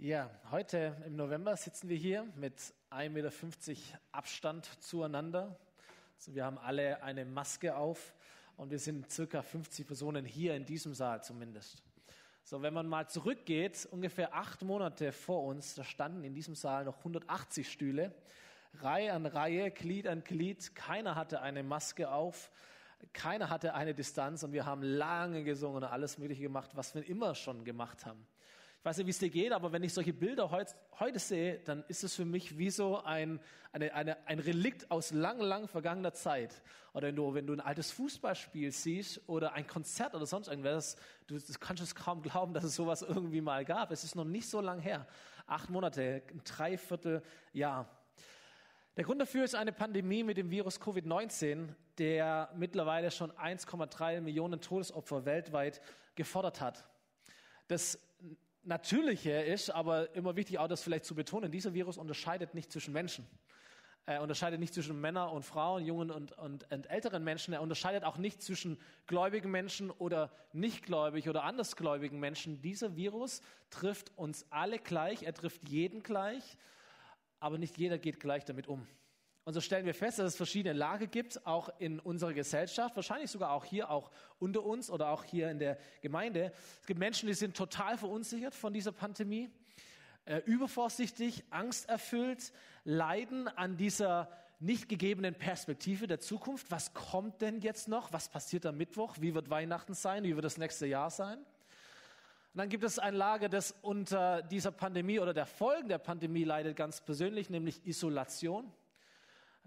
[0.00, 2.54] Ja, heute im November sitzen wir hier mit
[2.92, 3.32] 1,50 Meter
[4.12, 5.58] Abstand zueinander.
[6.14, 8.14] Also wir haben alle eine Maske auf
[8.56, 11.82] und wir sind circa 50 Personen hier in diesem Saal zumindest.
[12.44, 16.84] So, wenn man mal zurückgeht, ungefähr acht Monate vor uns, da standen in diesem Saal
[16.84, 18.14] noch 180 Stühle,
[18.74, 20.76] Reihe an Reihe, Glied an Glied.
[20.76, 22.52] Keiner hatte eine Maske auf,
[23.12, 27.04] keiner hatte eine Distanz und wir haben lange gesungen und alles Mögliche gemacht, was wir
[27.04, 28.24] immer schon gemacht haben.
[28.80, 31.58] Ich weiß nicht, wie es dir geht, aber wenn ich solche Bilder heut, heute sehe,
[31.58, 33.40] dann ist es für mich wie so ein,
[33.72, 36.62] eine, eine, ein Relikt aus lang, lang vergangener Zeit.
[36.94, 40.96] Oder wenn du, wenn du ein altes Fußballspiel siehst oder ein Konzert oder sonst irgendwas,
[41.26, 43.90] du das kannst es kaum glauben, dass es sowas irgendwie mal gab.
[43.90, 45.08] Es ist noch nicht so lang her.
[45.48, 47.88] Acht Monate, ein Dreivierteljahr.
[48.96, 54.60] Der Grund dafür ist eine Pandemie mit dem Virus Covid-19, der mittlerweile schon 1,3 Millionen
[54.60, 55.80] Todesopfer weltweit
[56.14, 56.84] gefordert hat.
[57.66, 57.98] Das
[58.62, 62.92] Natürliche ist, aber immer wichtig auch das vielleicht zu betonen, dieser Virus unterscheidet nicht zwischen
[62.92, 63.26] Menschen.
[64.08, 67.52] Er unterscheidet nicht zwischen Männern und Frauen, jungen und, und, und älteren Menschen.
[67.52, 72.62] Er unterscheidet auch nicht zwischen gläubigen Menschen oder nichtgläubig oder andersgläubigen Menschen.
[72.62, 75.24] Dieser Virus trifft uns alle gleich.
[75.24, 76.56] Er trifft jeden gleich.
[77.38, 78.86] Aber nicht jeder geht gleich damit um.
[79.48, 83.30] Und so stellen wir fest, dass es verschiedene Lager gibt, auch in unserer Gesellschaft, wahrscheinlich
[83.30, 86.52] sogar auch hier, auch unter uns oder auch hier in der Gemeinde.
[86.82, 89.48] Es gibt Menschen, die sind total verunsichert von dieser Pandemie,
[90.26, 92.52] äh, übervorsichtig, angsterfüllt,
[92.84, 96.70] leiden an dieser nicht gegebenen Perspektive der Zukunft.
[96.70, 98.12] Was kommt denn jetzt noch?
[98.12, 99.16] Was passiert am Mittwoch?
[99.18, 100.24] Wie wird Weihnachten sein?
[100.24, 101.38] Wie wird das nächste Jahr sein?
[101.38, 101.46] Und
[102.52, 106.76] dann gibt es ein Lager, das unter dieser Pandemie oder der Folgen der Pandemie leidet
[106.76, 108.70] ganz persönlich, nämlich Isolation.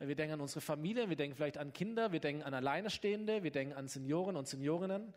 [0.03, 3.51] Wir denken an unsere Familie, wir denken vielleicht an Kinder, wir denken an Alleinestehende, wir
[3.51, 5.13] denken an Senioren und Seniorinnen.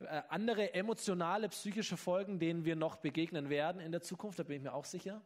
[0.00, 4.56] Äh, andere emotionale, psychische Folgen, denen wir noch begegnen werden in der Zukunft, da bin
[4.56, 5.22] ich mir auch sicher.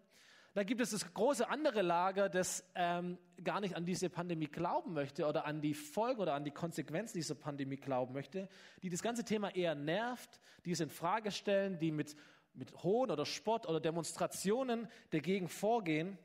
[0.53, 4.93] Da gibt es das große andere Lager, das ähm, gar nicht an diese Pandemie glauben
[4.93, 8.47] möchte oder an die Folgen oder an die Konsequenzen dieser Pandemie glauben möchte,
[8.83, 12.15] die das ganze Thema eher nervt, die es in Frage stellen, die mit,
[12.53, 16.19] mit Hohn oder Spott oder Demonstrationen dagegen vorgehen.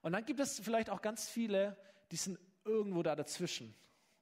[0.00, 1.76] Und dann gibt es vielleicht auch ganz viele,
[2.12, 3.74] die sind irgendwo da dazwischen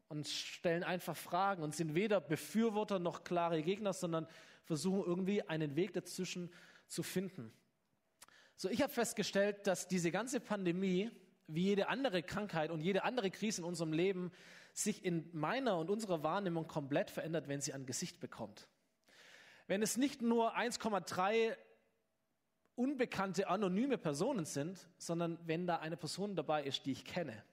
[0.09, 4.27] und stellen einfach Fragen und sind weder Befürworter noch klare Gegner, sondern
[4.65, 6.51] versuchen irgendwie einen Weg dazwischen
[6.87, 7.53] zu finden.
[8.57, 11.11] So, ich habe festgestellt, dass diese ganze Pandemie,
[11.47, 14.31] wie jede andere Krankheit und jede andere Krise in unserem Leben,
[14.73, 18.69] sich in meiner und unserer Wahrnehmung komplett verändert, wenn sie ein Gesicht bekommt.
[19.67, 21.57] Wenn es nicht nur 1,3
[22.77, 27.45] unbekannte, anonyme Personen sind, sondern wenn da eine Person dabei ist, die ich kenne.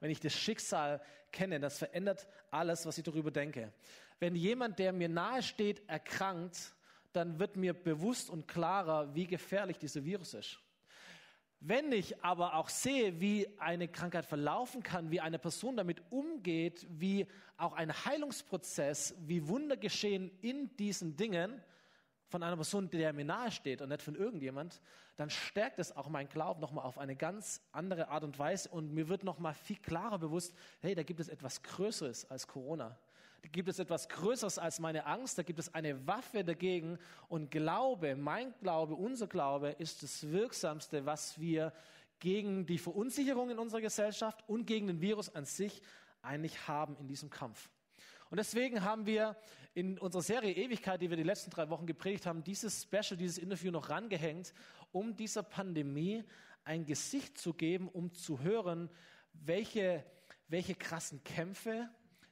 [0.00, 1.00] Wenn ich das Schicksal
[1.32, 3.72] kenne, das verändert alles, was ich darüber denke.
[4.18, 6.74] Wenn jemand, der mir nahe steht, erkrankt,
[7.12, 10.58] dann wird mir bewusst und klarer, wie gefährlich dieser Virus ist.
[11.60, 16.86] Wenn ich aber auch sehe, wie eine Krankheit verlaufen kann, wie eine Person damit umgeht,
[16.90, 17.26] wie
[17.56, 21.62] auch ein Heilungsprozess, wie Wunder geschehen in diesen Dingen,
[22.28, 24.80] von einer Person, der mir nahe steht und nicht von irgendjemand,
[25.16, 28.92] dann stärkt es auch mein Glauben nochmal auf eine ganz andere Art und Weise und
[28.92, 32.98] mir wird nochmal viel klarer bewusst, hey, da gibt es etwas Größeres als Corona.
[33.42, 36.98] Da gibt es etwas Größeres als meine Angst, da gibt es eine Waffe dagegen
[37.28, 41.72] und Glaube, mein Glaube, unser Glaube ist das Wirksamste, was wir
[42.18, 45.80] gegen die Verunsicherung in unserer Gesellschaft und gegen den Virus an sich
[46.22, 47.70] eigentlich haben in diesem Kampf.
[48.30, 49.36] Und deswegen haben wir
[49.76, 53.36] in unserer Serie Ewigkeit, die wir die letzten drei Wochen gepredigt haben, dieses Special, dieses
[53.36, 54.54] Interview noch rangehängt,
[54.90, 56.24] um dieser Pandemie
[56.64, 58.88] ein Gesicht zu geben, um zu hören,
[59.34, 60.02] welche,
[60.48, 61.90] welche krassen Kämpfe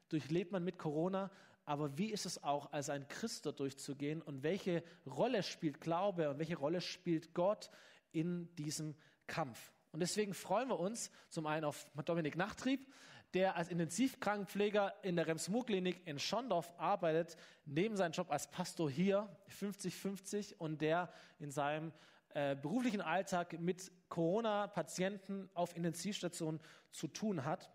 [0.08, 1.30] durchlebt man mit Corona,
[1.66, 6.38] aber wie ist es auch, als ein Christ durchzugehen und welche Rolle spielt Glaube und
[6.38, 7.70] welche Rolle spielt Gott
[8.10, 8.94] in diesem
[9.26, 9.70] Kampf?
[9.92, 12.90] Und deswegen freuen wir uns zum einen auf Dominik Nachtrieb,
[13.34, 17.36] der als Intensivkrankenpfleger in der Rems-Murr-Klinik in Schondorf arbeitet,
[17.66, 19.28] neben seinem Job als Pastor hier,
[19.60, 21.92] 50-50, und der in seinem
[22.30, 26.60] äh, beruflichen Alltag mit Corona-Patienten auf Intensivstationen
[26.92, 27.70] zu tun hat.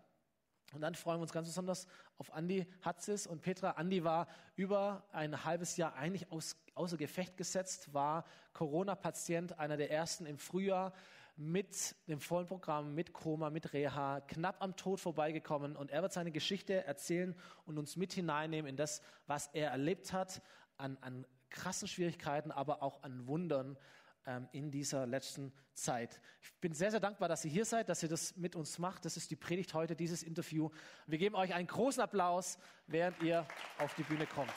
[0.72, 1.86] Und dann freuen wir uns ganz besonders
[2.16, 3.72] auf Andi Hatzis und Petra.
[3.72, 9.90] Andi war über ein halbes Jahr eigentlich aus, außer Gefecht gesetzt, war Corona-Patient, einer der
[9.90, 10.92] ersten im Frühjahr
[11.40, 15.74] mit dem vollen Programm, mit Koma, mit Reha, knapp am Tod vorbeigekommen.
[15.74, 17.34] Und er wird seine Geschichte erzählen
[17.64, 20.42] und uns mit hineinnehmen in das, was er erlebt hat,
[20.76, 23.78] an, an krassen Schwierigkeiten, aber auch an Wundern
[24.26, 26.20] ähm, in dieser letzten Zeit.
[26.42, 29.06] Ich bin sehr, sehr dankbar, dass ihr hier seid, dass ihr das mit uns macht.
[29.06, 30.68] Das ist die Predigt heute, dieses Interview.
[31.06, 33.46] Wir geben euch einen großen Applaus, während ihr
[33.78, 34.52] auf die Bühne kommt.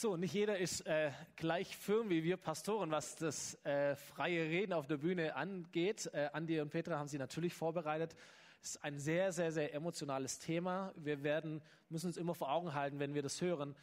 [0.00, 4.72] So, nicht jeder ist äh, gleich firm wie wir Pastoren, was das äh, freie Reden
[4.72, 6.08] auf der Bühne angeht.
[6.12, 8.14] Äh, Andi und Petra haben sie natürlich vorbereitet.
[8.62, 10.92] Es ist ein sehr, sehr, sehr emotionales Thema.
[10.94, 13.74] Wir werden, müssen uns immer vor Augen halten, wenn wir das hören,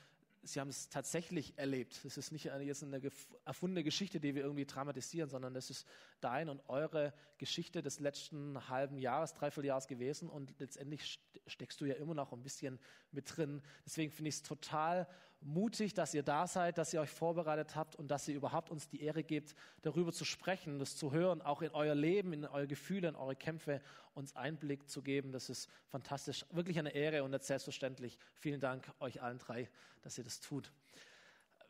[0.46, 2.00] sie haben es tatsächlich erlebt.
[2.06, 3.02] Es ist nicht eine, jetzt eine
[3.44, 5.86] erfundene Geschichte, die wir irgendwie dramatisieren, sondern das ist
[6.22, 11.86] dein und eure Geschichte des letzten halben Jahres, dreiviertel Jahres gewesen und letztendlich steckst du
[11.86, 12.80] ja immer noch ein bisschen
[13.12, 13.62] mit drin.
[13.86, 15.08] Deswegen finde ich es total
[15.46, 18.90] mutig, dass ihr da seid, dass ihr euch vorbereitet habt und dass ihr überhaupt uns
[18.90, 22.68] die Ehre gebt, darüber zu sprechen, das zu hören, auch in euer Leben, in eure
[22.68, 23.82] Gefühle, in eure Kämpfe,
[24.16, 25.32] uns Einblick zu geben.
[25.32, 28.18] Das ist fantastisch, wirklich eine Ehre und nicht selbstverständlich.
[28.34, 29.70] Vielen Dank euch allen drei,
[30.02, 30.72] dass ihr das tut.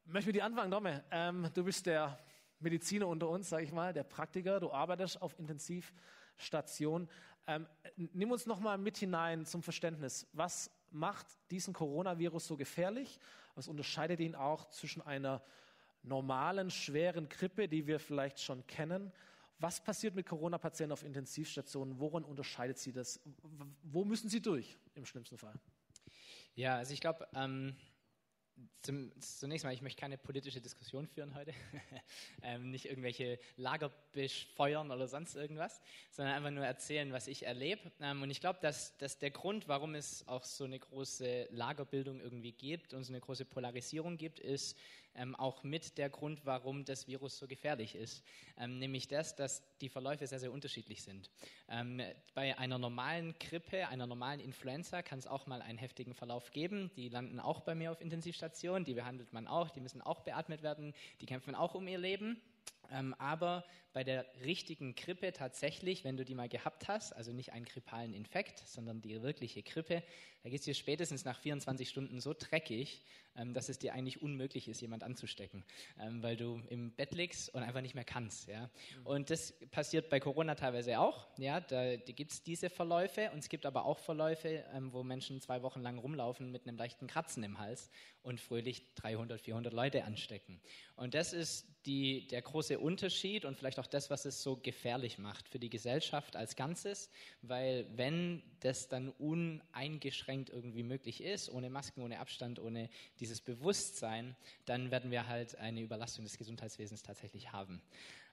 [0.06, 1.04] Möchte mit dir anfangen, Domme.
[1.12, 2.18] Ähm, du bist der
[2.60, 4.60] Mediziner unter uns, sage ich mal, der Praktiker.
[4.60, 7.10] Du arbeitest auf Intensivstation.
[7.48, 7.68] Ähm,
[7.98, 10.28] nimm uns noch mal mit hinein zum Verständnis.
[10.32, 13.20] Was macht diesen Coronavirus so gefährlich?
[13.56, 15.42] Was unterscheidet ihn auch zwischen einer
[16.04, 19.12] normalen, schweren Grippe, die wir vielleicht schon kennen?
[19.60, 22.00] Was passiert mit Corona-Patienten auf Intensivstationen?
[22.00, 23.22] Woran unterscheidet sie das?
[23.84, 25.54] Wo müssen sie durch im schlimmsten Fall?
[26.56, 27.76] Ja, also ich glaube, ähm,
[28.82, 31.54] zum, zunächst mal, ich möchte keine politische Diskussion führen heute,
[32.44, 35.82] ähm, nicht irgendwelche Lager befeuern oder sonst irgendwas,
[36.12, 37.92] sondern einfach nur erzählen, was ich erlebe.
[38.00, 42.20] Ähm, und ich glaube, dass, dass der Grund, warum es auch so eine große Lagerbildung
[42.20, 44.78] irgendwie gibt und so eine große Polarisierung gibt, ist,
[45.16, 48.24] ähm, auch mit der Grund, warum das Virus so gefährlich ist.
[48.58, 51.30] Ähm, nämlich das, dass die Verläufe sehr, sehr unterschiedlich sind.
[51.70, 52.02] Ähm,
[52.34, 56.92] bei einer normalen Grippe, einer normalen Influenza kann es auch mal einen heftigen Verlauf geben.
[56.96, 60.64] Die landen auch bei mir auf Intensivstation, die behandelt man auch, die müssen auch beatmet
[60.64, 62.42] werden, die kämpfen auch um ihr Leben.
[62.92, 67.54] Ähm, aber bei der richtigen Grippe tatsächlich, wenn du die mal gehabt hast, also nicht
[67.54, 70.04] einen grippalen Infekt, sondern die wirkliche Grippe,
[70.44, 73.04] da geht es dir spätestens nach 24 Stunden so dreckig,
[73.54, 75.64] dass es dir eigentlich unmöglich ist, jemand anzustecken,
[76.00, 78.48] ähm, weil du im Bett liegst und einfach nicht mehr kannst.
[78.48, 78.70] Ja?
[79.00, 79.06] Mhm.
[79.06, 81.28] Und das passiert bei Corona teilweise auch.
[81.38, 81.60] Ja?
[81.60, 85.42] Da, da gibt es diese Verläufe und es gibt aber auch Verläufe, ähm, wo Menschen
[85.42, 87.90] zwei Wochen lang rumlaufen mit einem leichten Kratzen im Hals
[88.26, 90.60] und fröhlich 300, 400 Leute anstecken.
[90.96, 95.20] Und das ist die, der große Unterschied und vielleicht auch das, was es so gefährlich
[95.20, 97.12] macht für die Gesellschaft als Ganzes,
[97.44, 102.90] weil wenn das dann uneingeschränkt irgendwie möglich ist, ohne Masken, ohne Abstand, ohne
[103.26, 104.36] dieses Bewusstsein,
[104.66, 107.82] dann werden wir halt eine Überlastung des Gesundheitswesens tatsächlich haben.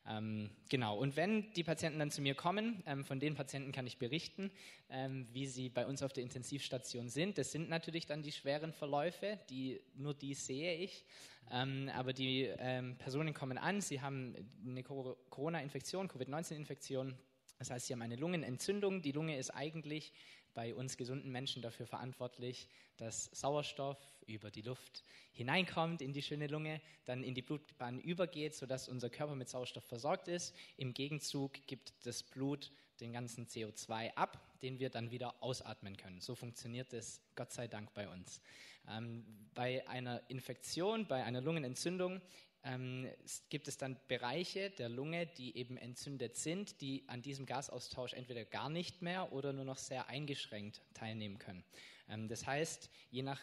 [0.06, 3.87] Ähm, genau, und wenn die Patienten dann zu mir kommen, ähm, von den Patienten kann
[3.87, 4.50] ich berichten,
[4.91, 7.39] ähm, wie sie bei uns auf der Intensivstation sind.
[7.39, 11.06] Das sind natürlich dann die schweren Verläufe, die, nur die sehe ich.
[11.50, 14.35] Ähm, aber die ähm, Personen kommen an, sie haben
[14.67, 17.17] eine Corona-Infektion, Covid-19-Infektion.
[17.59, 19.00] Das heißt, sie haben eine Lungenentzündung.
[19.00, 20.12] Die Lunge ist eigentlich
[20.54, 26.46] bei uns gesunden Menschen dafür verantwortlich, dass Sauerstoff über die Luft hineinkommt in die schöne
[26.46, 30.54] Lunge, dann in die Blutbahn übergeht, sodass unser Körper mit Sauerstoff versorgt ist.
[30.76, 32.70] Im Gegenzug gibt das Blut
[33.00, 36.20] den ganzen CO2 ab, den wir dann wieder ausatmen können.
[36.20, 38.40] So funktioniert es Gott sei Dank bei uns.
[38.88, 42.21] Ähm, bei einer Infektion, bei einer Lungenentzündung
[42.64, 43.09] ähm,
[43.49, 48.45] gibt es dann Bereiche der Lunge, die eben entzündet sind, die an diesem Gasaustausch entweder
[48.45, 51.64] gar nicht mehr oder nur noch sehr eingeschränkt teilnehmen können.
[52.09, 53.40] Ähm, das heißt, je nach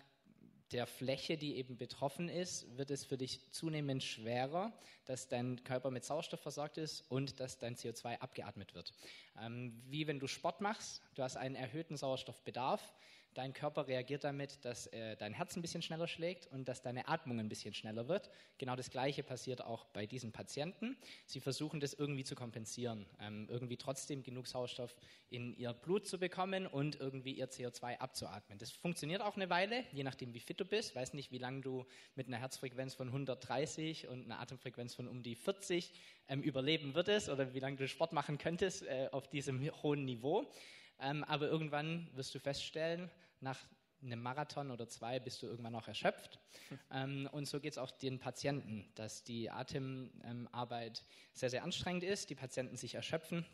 [0.71, 4.71] der Fläche, die eben betroffen ist, wird es für dich zunehmend schwerer,
[5.05, 8.93] dass dein Körper mit Sauerstoff versorgt ist und dass dein CO2 abgeatmet wird.
[9.41, 12.93] Ähm, wie wenn du Sport machst, du hast einen erhöhten Sauerstoffbedarf,
[13.35, 17.07] Dein Körper reagiert damit, dass äh, dein Herz ein bisschen schneller schlägt und dass deine
[17.07, 18.29] Atmung ein bisschen schneller wird.
[18.57, 20.97] Genau das Gleiche passiert auch bei diesen Patienten.
[21.27, 24.95] Sie versuchen das irgendwie zu kompensieren, ähm, irgendwie trotzdem genug Sauerstoff
[25.29, 28.57] in ihr Blut zu bekommen und irgendwie ihr CO2 abzuatmen.
[28.57, 30.95] Das funktioniert auch eine Weile, je nachdem, wie fit du bist.
[30.95, 35.21] Weiß nicht, wie lange du mit einer Herzfrequenz von 130 und einer Atemfrequenz von um
[35.21, 35.93] die 40
[36.27, 40.51] ähm, überleben würdest oder wie lange du Sport machen könntest äh, auf diesem hohen Niveau.
[40.99, 43.59] Ähm, aber irgendwann wirst du feststellen, nach
[44.01, 46.39] einem Marathon oder zwei bist du irgendwann auch erschöpft.
[46.91, 51.03] Ähm, und so geht es auch den Patienten, dass die Atemarbeit
[51.33, 53.45] sehr, sehr anstrengend ist, die Patienten sich erschöpfen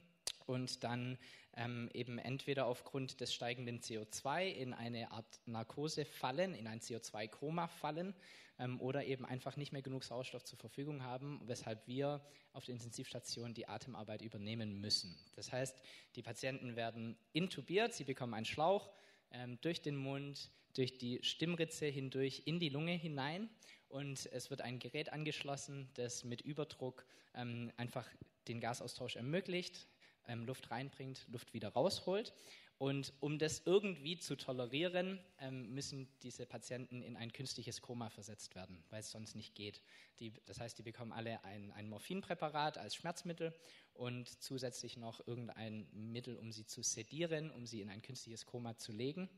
[0.46, 1.18] und dann
[1.56, 7.68] ähm, eben entweder aufgrund des steigenden CO2 in eine Art Narkose fallen, in ein CO2-Koma
[7.68, 8.14] fallen
[8.60, 12.22] ähm, oder eben einfach nicht mehr genug Sauerstoff zur Verfügung haben, weshalb wir
[12.54, 15.16] auf der Intensivstation die Atemarbeit übernehmen müssen.
[15.36, 15.78] Das heißt,
[16.16, 18.92] die Patienten werden intubiert, sie bekommen einen Schlauch
[19.32, 23.50] ähm, durch den Mund, durch die Stimmritze hindurch in die Lunge hinein
[23.88, 28.08] und es wird ein Gerät angeschlossen, das mit Überdruck ähm, einfach
[28.48, 29.88] den Gasaustausch ermöglicht,
[30.28, 32.34] ähm, Luft reinbringt, Luft wieder rausholt.
[32.78, 38.54] Und um das irgendwie zu tolerieren, ähm, müssen diese Patienten in ein künstliches Koma versetzt
[38.54, 39.82] werden, weil es sonst nicht geht.
[40.20, 43.54] Die, das heißt, die bekommen alle ein, ein Morphinpräparat als Schmerzmittel
[43.94, 48.78] und zusätzlich noch irgendein Mittel, um sie zu sedieren, um sie in ein künstliches Koma
[48.78, 49.30] zu legen.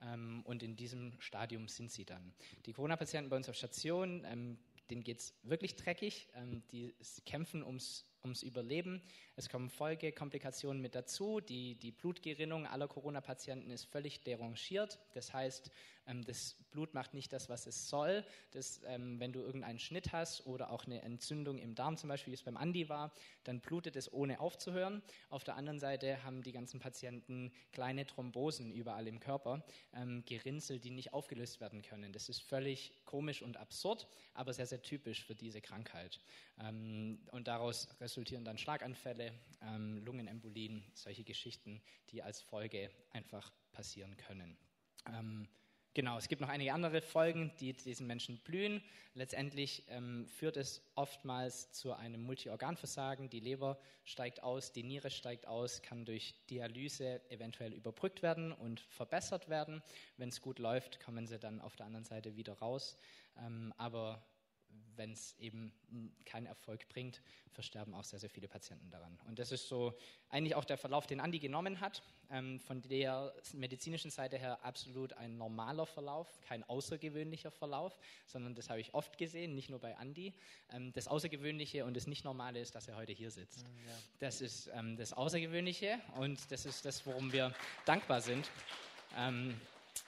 [0.00, 2.32] Ähm, und in diesem Stadium sind sie dann.
[2.64, 4.56] Die Corona-Patienten bei uns auf Station, ähm,
[4.88, 6.28] denen geht es wirklich dreckig.
[6.34, 6.94] Ähm, die
[7.26, 9.02] kämpfen ums ums Überleben.
[9.36, 11.40] Es kommen Folgekomplikationen mit dazu.
[11.40, 14.98] Die, die Blutgerinnung aller Corona-Patienten ist völlig derangiert.
[15.12, 15.70] Das heißt,
[16.06, 18.24] ähm, das Blut macht nicht das, was es soll.
[18.52, 22.32] Das, ähm, wenn du irgendeinen Schnitt hast oder auch eine Entzündung im Darm zum Beispiel,
[22.32, 23.12] wie es beim Andi war,
[23.44, 25.02] dann blutet es ohne aufzuhören.
[25.30, 29.64] Auf der anderen Seite haben die ganzen Patienten kleine Thrombosen überall im Körper,
[29.94, 32.12] ähm, Gerinnsel, die nicht aufgelöst werden können.
[32.12, 36.20] Das ist völlig komisch und absurd, aber sehr, sehr typisch für diese Krankheit.
[36.56, 44.56] Und daraus resultieren dann Schlaganfälle, ähm, Lungenembolien, solche Geschichten, die als Folge einfach passieren können.
[45.06, 45.48] Ähm,
[45.96, 48.82] Genau, es gibt noch einige andere Folgen, die diesen Menschen blühen.
[49.14, 53.30] Letztendlich ähm, führt es oftmals zu einem Multiorganversagen.
[53.30, 58.80] Die Leber steigt aus, die Niere steigt aus, kann durch Dialyse eventuell überbrückt werden und
[58.80, 59.84] verbessert werden.
[60.16, 62.96] Wenn es gut läuft, kommen sie dann auf der anderen Seite wieder raus.
[63.38, 64.20] Ähm, aber
[64.96, 65.72] wenn es eben
[66.24, 69.18] keinen Erfolg bringt, versterben auch sehr, sehr viele Patienten daran.
[69.26, 69.96] Und das ist so
[70.28, 72.02] eigentlich auch der Verlauf, den Andi genommen hat.
[72.30, 78.70] Ähm, von der medizinischen Seite her absolut ein normaler Verlauf, kein außergewöhnlicher Verlauf, sondern das
[78.70, 80.34] habe ich oft gesehen, nicht nur bei Andi.
[80.72, 83.64] Ähm, das Außergewöhnliche und das Nicht-Normale ist, dass er heute hier sitzt.
[83.64, 83.98] Mhm, ja.
[84.20, 87.54] Das ist ähm, das Außergewöhnliche und das ist das, worum wir
[87.84, 88.50] dankbar sind.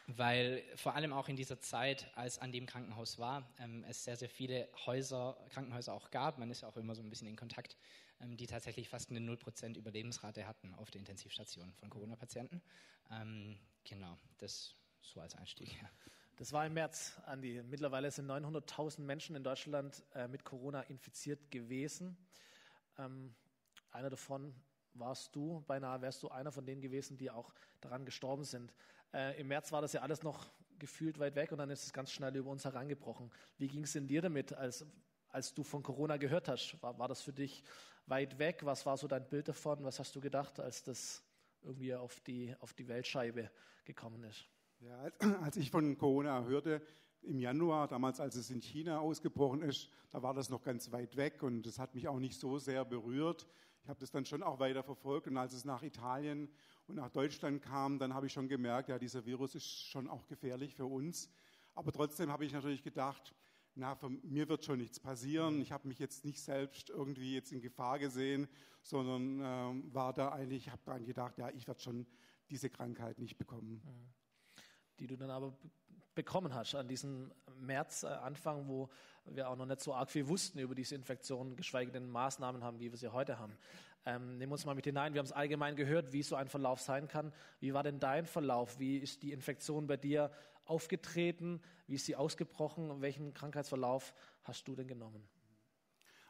[0.07, 4.16] Weil vor allem auch in dieser Zeit, als an dem Krankenhaus war, ähm, es sehr,
[4.16, 7.37] sehr viele Häuser, Krankenhäuser auch gab, man ist ja auch immer so ein bisschen in
[7.37, 7.76] Kontakt,
[8.21, 12.62] ähm, die tatsächlich fast eine 0% Überlebensrate hatten auf der Intensivstation von Corona-Patienten.
[13.11, 15.78] Ähm, genau, das so als Einstieg.
[16.37, 17.62] Das war im März, Andi.
[17.62, 22.14] Mittlerweile sind 900.000 Menschen in Deutschland äh, mit Corona infiziert gewesen.
[22.99, 23.35] Ähm,
[23.90, 24.55] einer davon
[24.93, 28.75] warst du, beinahe wärst du einer von denen gewesen, die auch daran gestorben sind.
[29.12, 30.46] Äh, Im März war das ja alles noch
[30.78, 33.30] gefühlt weit weg und dann ist es ganz schnell über uns herangebrochen.
[33.58, 34.84] Wie ging es denn dir damit, als,
[35.28, 36.80] als du von Corona gehört hast?
[36.82, 37.62] War, war das für dich
[38.06, 38.60] weit weg?
[38.64, 39.84] Was war so dein Bild davon?
[39.84, 41.22] Was hast du gedacht, als das
[41.62, 43.50] irgendwie auf die, auf die Weltscheibe
[43.84, 44.46] gekommen ist?
[44.80, 45.10] Ja,
[45.40, 46.82] als, ich von Corona hörte,
[47.22, 51.16] im Januar, damals als es in China ausgebrochen ist, da war das noch ganz weit
[51.16, 53.46] weg und das hat mich auch nicht so sehr berührt.
[53.82, 56.48] Ich habe das dann schon auch weiter verfolgt und als es nach Italien
[56.88, 60.26] und nach Deutschland kam, dann habe ich schon gemerkt, ja, dieser Virus ist schon auch
[60.26, 61.28] gefährlich für uns.
[61.75, 63.35] Aber trotzdem habe ich natürlich gedacht,
[63.75, 65.61] na, von mir wird schon nichts passieren.
[65.61, 68.49] Ich habe mich jetzt nicht selbst irgendwie jetzt in Gefahr gesehen,
[68.83, 72.07] sondern äh, war da eigentlich, habe daran gedacht, ja, ich werde schon
[72.49, 73.83] diese Krankheit nicht bekommen.
[74.99, 75.55] Die du dann aber
[76.14, 78.16] bekommen hast an diesem März, äh,
[78.64, 78.88] wo
[79.26, 82.81] wir auch noch nicht so arg viel wussten über diese Infektion, geschweige denn Maßnahmen haben,
[82.81, 83.59] wie wir sie heute haben.
[84.08, 85.14] Ähm, nehmen wir uns mal mit hinein.
[85.14, 87.32] Wir haben es allgemein gehört, wie so ein Verlauf sein kann.
[87.58, 88.78] Wie war denn dein Verlauf?
[88.78, 90.30] Wie ist die Infektion bei dir
[90.64, 91.60] aufgetreten?
[91.88, 93.00] Wie ist sie ausgebrochen?
[93.00, 95.28] Welchen Krankheitsverlauf hast du denn genommen?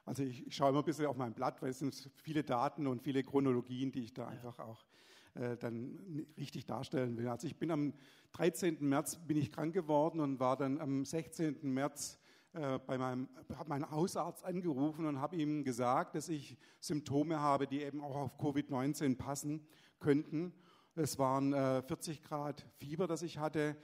[0.06, 2.87] Also ich, ich schaue immer ein bisschen auf mein Blatt, weil es sind viele Daten
[2.87, 4.28] und viele Chronologien, die ich da ja.
[4.28, 4.87] einfach auch
[5.35, 7.28] äh, dann richtig darstellen will.
[7.28, 7.92] Also ich bin am
[8.33, 8.78] 13.
[8.80, 11.59] März bin ich krank geworden und war dann am 16.
[11.62, 12.18] März
[12.57, 17.67] äh, bei meinem, habe meinen Hausarzt angerufen und habe ihm gesagt, dass ich Symptome habe,
[17.67, 19.67] die eben auch auf Covid-19 passen
[20.01, 20.55] könnten.
[20.95, 23.77] Es waren äh, 40 Grad Fieber, das ich hatte,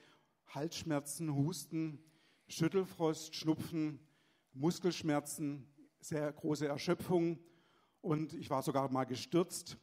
[0.47, 2.02] Halsschmerzen, Husten,
[2.49, 4.00] Schüttelfrost, Schnupfen,
[4.55, 7.38] Muskelschmerzen, sehr große Erschöpfung
[8.00, 9.76] und ich war sogar mal gestürzt.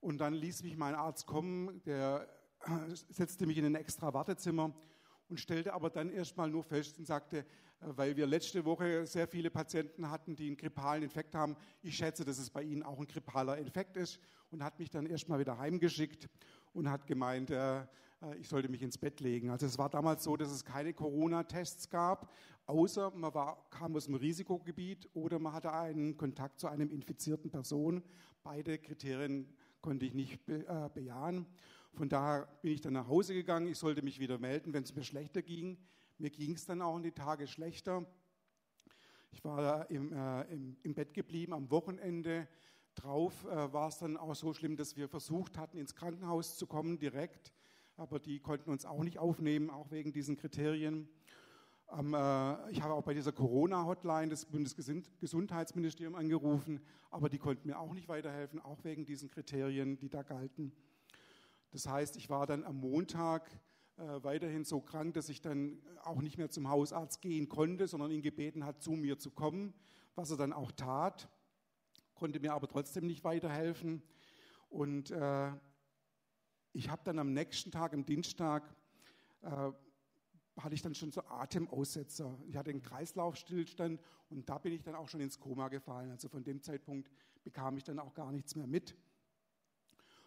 [0.00, 2.28] Und dann ließ mich mein Arzt kommen, der
[3.08, 4.74] setzte mich in ein extra Wartezimmer
[5.28, 7.46] und stellte aber dann erstmal nur fest und sagte,
[7.80, 11.56] weil wir letzte Woche sehr viele Patienten hatten, die einen grippalen Infekt haben.
[11.82, 14.18] Ich schätze, dass es bei Ihnen auch ein grippaler Infekt ist
[14.50, 16.28] und hat mich dann erstmal wieder heimgeschickt
[16.72, 17.80] und hat gemeint, äh,
[18.22, 19.50] äh, ich sollte mich ins Bett legen.
[19.50, 22.32] Also es war damals so, dass es keine Corona-Tests gab,
[22.66, 27.50] außer man war, kam aus dem Risikogebiet oder man hatte einen Kontakt zu einem infizierten
[27.50, 28.02] Person.
[28.42, 31.46] Beide Kriterien konnte ich nicht be, äh, bejahen.
[31.94, 33.66] Von daher bin ich dann nach Hause gegangen.
[33.66, 35.78] Ich sollte mich wieder melden, wenn es mir schlechter ging.
[36.20, 38.04] Mir ging es dann auch in die Tage schlechter.
[39.30, 42.48] Ich war im, äh, im, im, Bett geblieben am Wochenende.
[42.96, 46.66] Drauf äh, war es dann auch so schlimm, dass wir versucht hatten, ins Krankenhaus zu
[46.66, 47.54] kommen direkt.
[47.96, 51.08] Aber die konnten uns auch nicht aufnehmen, auch wegen diesen Kriterien.
[51.96, 57.78] Ähm, äh, ich habe auch bei dieser Corona-Hotline des Bundesgesundheitsministeriums angerufen, aber die konnten mir
[57.78, 60.72] auch nicht weiterhelfen, auch wegen diesen Kriterien, die da galten.
[61.70, 63.48] Das heißt, ich war dann am Montag
[63.98, 68.22] weiterhin so krank, dass ich dann auch nicht mehr zum Hausarzt gehen konnte, sondern ihn
[68.22, 69.74] gebeten hat, zu mir zu kommen,
[70.14, 71.28] was er dann auch tat,
[72.14, 74.02] konnte mir aber trotzdem nicht weiterhelfen.
[74.68, 75.52] Und äh,
[76.72, 78.74] ich habe dann am nächsten Tag, am Dienstag,
[79.42, 79.72] äh,
[80.58, 82.36] hatte ich dann schon so Atemaussetzer.
[82.46, 86.10] Ich hatte einen Kreislaufstillstand und da bin ich dann auch schon ins Koma gefallen.
[86.10, 87.10] Also von dem Zeitpunkt
[87.44, 88.96] bekam ich dann auch gar nichts mehr mit.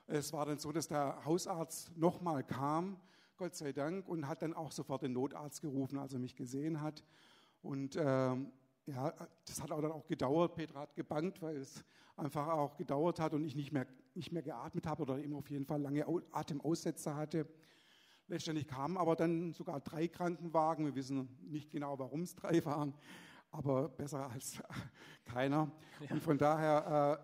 [0.07, 2.99] Es war dann so, dass der Hausarzt nochmal kam,
[3.41, 6.79] Gott sei Dank, und hat dann auch sofort den Notarzt gerufen, als er mich gesehen
[6.79, 7.03] hat.
[7.63, 8.51] Und ähm,
[8.85, 9.15] ja,
[9.47, 10.53] das hat auch dann auch gedauert.
[10.53, 11.83] Petra hat gebankt, weil es
[12.15, 15.49] einfach auch gedauert hat und ich nicht mehr, nicht mehr geatmet habe oder eben auf
[15.49, 17.47] jeden Fall lange Atemaussetzer hatte.
[18.27, 20.85] Letztendlich kamen aber dann sogar drei Krankenwagen.
[20.85, 22.93] Wir wissen nicht genau, warum es drei waren,
[23.49, 24.61] aber besser als
[25.25, 25.71] keiner.
[25.99, 26.11] Ja.
[26.11, 27.19] Und von daher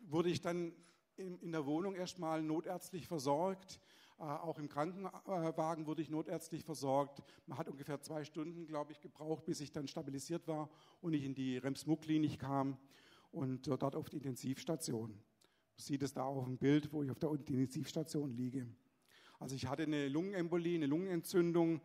[0.00, 0.72] äh, wurde ich dann
[1.16, 3.78] in, in der Wohnung erstmal notärztlich versorgt.
[4.18, 7.22] Äh, auch im Krankenwagen wurde ich notärztlich versorgt.
[7.46, 10.68] Man hat ungefähr zwei Stunden, glaube ich, gebraucht, bis ich dann stabilisiert war
[11.00, 12.76] und ich in die Rems-Muck-Klinik kam
[13.30, 15.10] und dort auf die Intensivstation.
[15.10, 15.20] Man
[15.76, 18.66] sieht es da auf dem Bild, wo ich auf der Intensivstation liege.
[19.38, 21.80] Also ich hatte eine Lungenembolie, eine Lungenentzündung.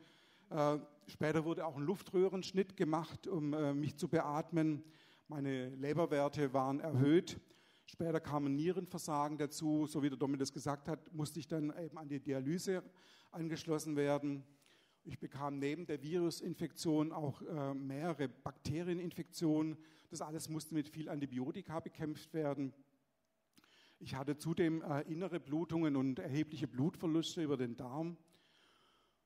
[0.49, 4.83] Äh, später wurde auch ein Luftröhrenschnitt gemacht, um äh, mich zu beatmen.
[5.27, 7.39] Meine Leberwerte waren erhöht.
[7.85, 11.73] Später kam ein Nierenversagen dazu, so wie der Dominik das gesagt hat, musste ich dann
[11.77, 12.83] eben an die Dialyse
[13.31, 14.43] angeschlossen werden.
[15.03, 19.77] Ich bekam neben der Virusinfektion auch äh, mehrere Bakterieninfektionen.
[20.09, 22.73] Das alles musste mit viel Antibiotika bekämpft werden.
[23.99, 28.17] Ich hatte zudem äh, innere Blutungen und erhebliche Blutverluste über den Darm.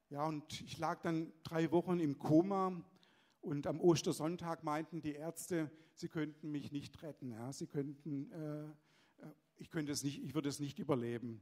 [0.10, 2.84] Ja, und ich lag dann drei Wochen im Koma
[3.42, 7.32] und am Ostersonntag meinten die Ärzte, sie könnten mich nicht retten.
[7.32, 11.42] Ja, sie könnten, äh, äh, ich, könnte es nicht, ich würde es nicht überleben.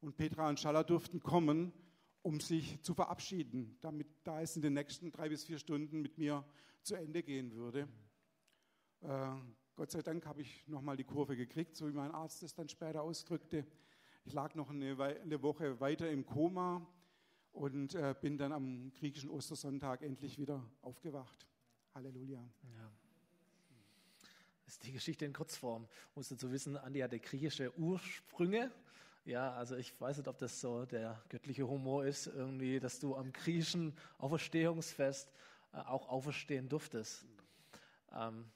[0.00, 1.72] Und Petra und Schala durften kommen,
[2.22, 6.18] um sich zu verabschieden, damit da es in den nächsten drei bis vier Stunden mit
[6.18, 6.44] mir
[6.82, 7.88] zu Ende gehen würde.
[9.02, 9.34] Äh,
[9.76, 12.68] Gott sei Dank habe ich nochmal die Kurve gekriegt, so wie mein Arzt es dann
[12.68, 13.66] später ausdrückte.
[14.24, 16.86] Ich lag noch eine, eine Woche weiter im Koma
[17.52, 21.46] und äh, bin dann am griechischen Ostersonntag endlich wieder aufgewacht.
[21.94, 22.46] Halleluja.
[22.76, 22.99] Ja.
[24.70, 25.88] Ist die Geschichte in Kurzform.
[26.14, 28.70] Musst du zu wissen, Andi hatte griechische Ursprünge.
[29.24, 33.16] Ja, also ich weiß nicht, ob das so der göttliche Humor ist, irgendwie, dass du
[33.16, 35.32] am griechischen Auferstehungsfest
[35.72, 37.26] äh, auch auferstehen durftest.
[38.12, 38.48] Ähm,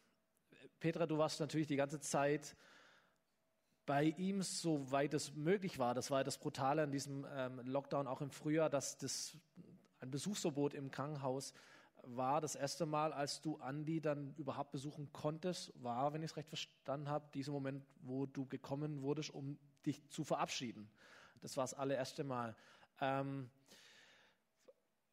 [0.79, 2.55] Petra, du warst natürlich die ganze Zeit
[3.85, 5.95] bei ihm, soweit es möglich war.
[5.95, 9.37] Das war das Brutale an diesem ähm, Lockdown auch im Frühjahr, dass das
[9.99, 11.55] ein Besuchsverbot im Krankenhaus
[12.07, 12.41] war.
[12.41, 16.49] Das erste Mal, als du Andi dann überhaupt besuchen konntest, war, wenn ich es recht
[16.49, 20.91] verstanden habe, dieser Moment, wo du gekommen wurdest, um dich zu verabschieden.
[21.41, 22.57] Das war das allererste Mal.
[23.01, 23.51] Ähm,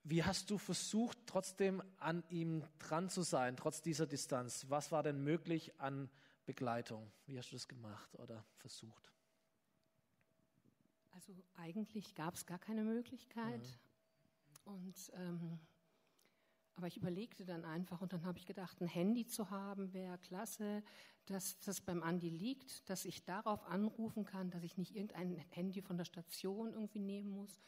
[0.04, 4.66] wie hast du versucht, trotzdem an ihm dran zu sein, trotz dieser Distanz?
[4.70, 6.10] Was war denn möglich an
[6.46, 7.12] Begleitung?
[7.28, 9.12] Wie hast du das gemacht oder versucht?
[11.12, 13.62] Also eigentlich gab es gar keine Möglichkeit.
[14.66, 14.74] Mhm.
[14.74, 15.60] Und ähm,
[16.82, 20.18] aber ich überlegte dann einfach und dann habe ich gedacht, ein Handy zu haben wäre
[20.18, 20.82] klasse,
[21.28, 25.84] dass das beim Andi liegt, dass ich darauf anrufen kann, dass ich nicht irgendein Handy
[25.84, 27.62] von der Station irgendwie nehmen muss.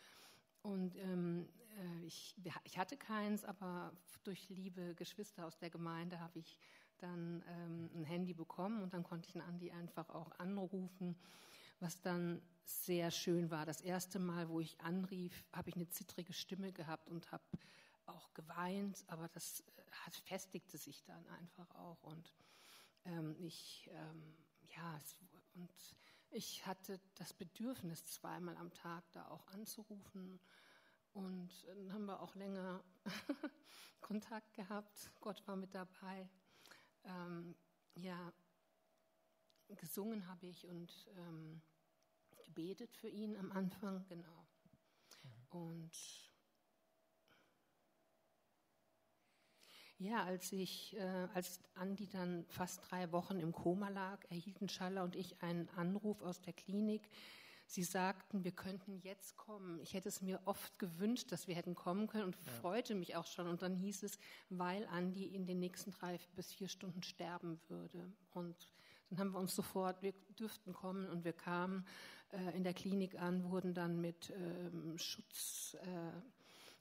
[0.64, 1.48] Und ähm,
[1.78, 6.58] äh, ich, ich, hatte keins, aber durch liebe Geschwister aus der Gemeinde habe ich
[6.98, 11.16] dann ähm, ein Handy bekommen und dann konnte ich einen Andi einfach auch anrufen,
[11.80, 13.68] was dann sehr schön war.
[13.68, 17.44] Das erste Mal, wo ich anrief, habe ich eine zittrige Stimme gehabt und habe
[18.06, 22.34] auch geweint, aber das äh, hat, festigte sich dann einfach auch und
[23.06, 24.38] ähm, ich, ähm,
[24.76, 25.18] ja, es,
[25.56, 25.96] und
[26.30, 30.40] ich hatte das Bedürfnis, zweimal am Tag da auch anzurufen.
[31.14, 32.84] Und dann haben wir auch länger
[34.02, 35.12] Kontakt gehabt.
[35.22, 36.28] Gott war mit dabei.
[37.04, 37.56] Ähm,
[37.94, 38.34] ja,
[39.76, 41.62] gesungen habe ich und ähm,
[42.46, 44.48] gebetet für ihn am Anfang, genau.
[45.50, 46.33] Und
[50.00, 55.04] Ja, als ich, äh, als Andi dann fast drei Wochen im Koma lag, erhielten Schaller
[55.04, 57.08] und ich einen Anruf aus der Klinik.
[57.68, 59.80] Sie sagten, wir könnten jetzt kommen.
[59.80, 62.52] Ich hätte es mir oft gewünscht, dass wir hätten kommen können und ja.
[62.62, 63.48] freute mich auch schon.
[63.48, 68.12] Und dann hieß es, weil Andi in den nächsten drei bis vier Stunden sterben würde.
[68.32, 68.70] Und
[69.10, 71.86] dann haben wir uns sofort, wir dürften kommen und wir kamen
[72.32, 75.78] äh, in der Klinik an, wurden dann mit ähm, Schutz.
[75.82, 76.12] Äh,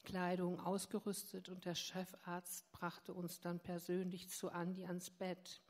[0.03, 5.63] Kleidung ausgerüstet und der Chefarzt brachte uns dann persönlich zu Andi ans Bett.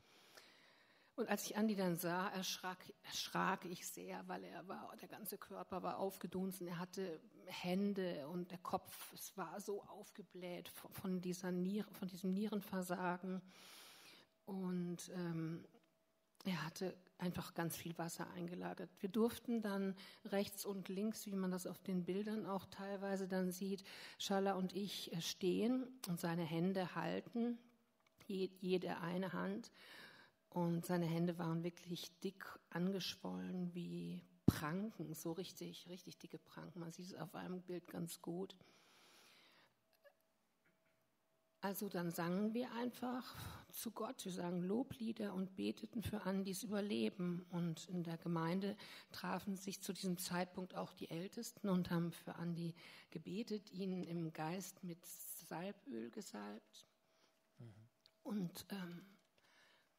[1.15, 5.37] Und als ich Andi dann sah, erschrak, erschrak ich sehr, weil er war, der ganze
[5.37, 6.67] Körper war aufgedunsen.
[6.67, 12.33] Er hatte Hände und der Kopf, es war so aufgebläht von, dieser Niere, von diesem
[12.33, 13.41] Nierenversagen.
[14.45, 15.67] Und ähm,
[16.45, 18.89] er hatte einfach ganz viel Wasser eingelagert.
[18.99, 19.95] Wir durften dann
[20.25, 23.83] rechts und links, wie man das auf den Bildern auch teilweise dann sieht,
[24.17, 27.57] Schalla und ich äh, stehen und seine Hände halten,
[28.27, 29.71] jede eine Hand.
[30.49, 36.79] Und seine Hände waren wirklich dick angeschwollen wie Pranken, so richtig, richtig dicke Pranken.
[36.79, 38.55] Man sieht es auf einem Bild ganz gut.
[41.63, 43.23] Also dann sangen wir einfach
[43.69, 47.45] zu Gott, wir sagen Loblieder und beteten für Andis Überleben.
[47.51, 48.75] Und in der Gemeinde
[49.13, 52.75] trafen sich zu diesem Zeitpunkt auch die Ältesten und haben für Andi
[53.11, 56.85] gebetet, ihn im Geist mit Salböl gesalbt.
[57.57, 57.73] Mhm.
[58.23, 59.05] Und ähm,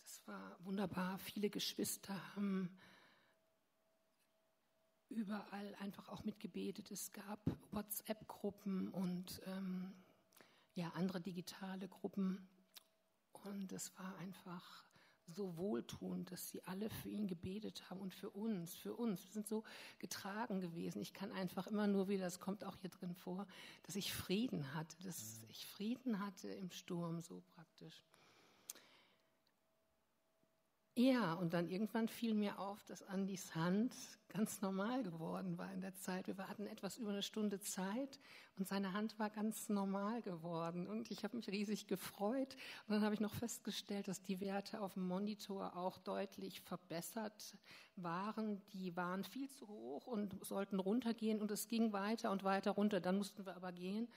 [0.02, 1.16] das war wunderbar.
[1.16, 2.76] Viele Geschwister haben
[5.08, 6.90] überall einfach auch mitgebetet.
[6.90, 9.94] Es gab WhatsApp-Gruppen und ähm,
[10.74, 12.48] ja, andere digitale Gruppen.
[13.32, 14.84] Und es war einfach
[15.26, 19.24] so wohltuend, dass sie alle für ihn gebetet haben und für uns, für uns.
[19.24, 19.64] Wir sind so
[19.98, 21.00] getragen gewesen.
[21.00, 23.46] Ich kann einfach immer nur wieder, das kommt auch hier drin vor,
[23.84, 28.04] dass ich Frieden hatte, dass ich Frieden hatte im Sturm, so praktisch.
[30.96, 33.92] Ja, und dann irgendwann fiel mir auf, dass Andys Hand
[34.28, 36.28] ganz normal geworden war in der Zeit.
[36.28, 38.20] Wir hatten etwas über eine Stunde Zeit
[38.56, 40.86] und seine Hand war ganz normal geworden.
[40.86, 42.56] Und ich habe mich riesig gefreut.
[42.86, 47.56] Und dann habe ich noch festgestellt, dass die Werte auf dem Monitor auch deutlich verbessert
[47.96, 48.62] waren.
[48.72, 51.40] Die waren viel zu hoch und sollten runtergehen.
[51.40, 53.00] Und es ging weiter und weiter runter.
[53.00, 54.08] Dann mussten wir aber gehen.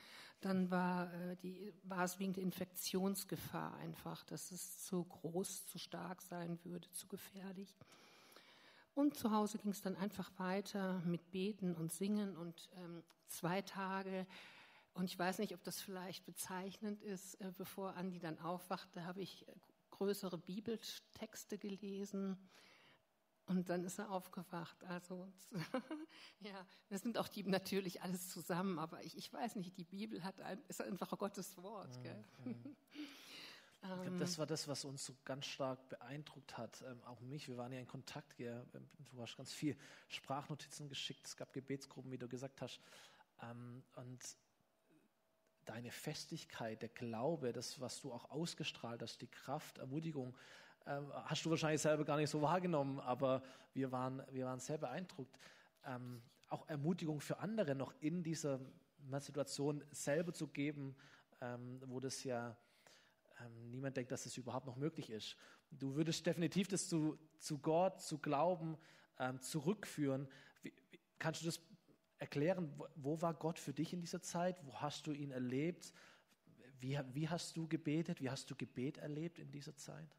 [0.41, 5.79] Dann war, äh, die, war es wegen der Infektionsgefahr einfach, dass es zu groß, zu
[5.79, 7.73] stark sein würde, zu gefährlich.
[8.97, 13.61] Und zu Hause ging es dann einfach weiter mit Beten und Singen und ähm, zwei
[13.61, 14.25] Tage.
[14.95, 17.35] Und ich weiß nicht, ob das vielleicht bezeichnend ist.
[17.35, 19.51] Äh, bevor Andi dann aufwachte, habe ich äh,
[19.91, 22.39] größere Bibeltexte gelesen.
[23.45, 24.83] Und dann ist er aufgewacht.
[24.85, 25.31] Also,
[26.39, 30.23] ja, das sind auch die natürlich alles zusammen, aber ich, ich weiß nicht, die Bibel
[30.23, 31.95] hat ein, ist einfach Gottes Wort.
[32.03, 32.15] Ja,
[33.81, 34.37] ich glaube, das ähm.
[34.39, 36.83] war das, was uns so ganz stark beeindruckt hat.
[36.87, 38.39] Ähm, auch mich, wir waren ja in Kontakt.
[38.39, 41.25] Ja, ähm, du hast ganz viel Sprachnotizen geschickt.
[41.25, 42.81] Es gab Gebetsgruppen, wie du gesagt hast.
[43.41, 44.19] Ähm, und
[45.65, 50.35] deine Festigkeit, der Glaube, das, was du auch ausgestrahlt hast, die Kraft, Ermutigung,
[50.85, 54.77] ähm, hast du wahrscheinlich selber gar nicht so wahrgenommen, aber wir waren, wir waren sehr
[54.77, 55.37] beeindruckt.
[55.85, 58.59] Ähm, auch Ermutigung für andere noch in dieser
[59.19, 60.95] Situation selber zu geben,
[61.85, 62.57] wo das ja
[63.39, 65.35] ähm, niemand denkt, dass es überhaupt noch möglich ist.
[65.71, 68.77] Du würdest definitiv das zu, zu Gott, zu Glauben
[69.19, 70.27] ähm, zurückführen.
[70.61, 71.59] Wie, wie, kannst du das
[72.17, 72.73] erklären?
[72.77, 74.65] Wo, wo, war Gott für dich in dieser Zeit?
[74.65, 75.93] Wo hast du ihn erlebt?
[76.79, 78.21] Wie, wie hast du gebetet?
[78.21, 80.15] Wie hast du Gebet erlebt in dieser Zeit?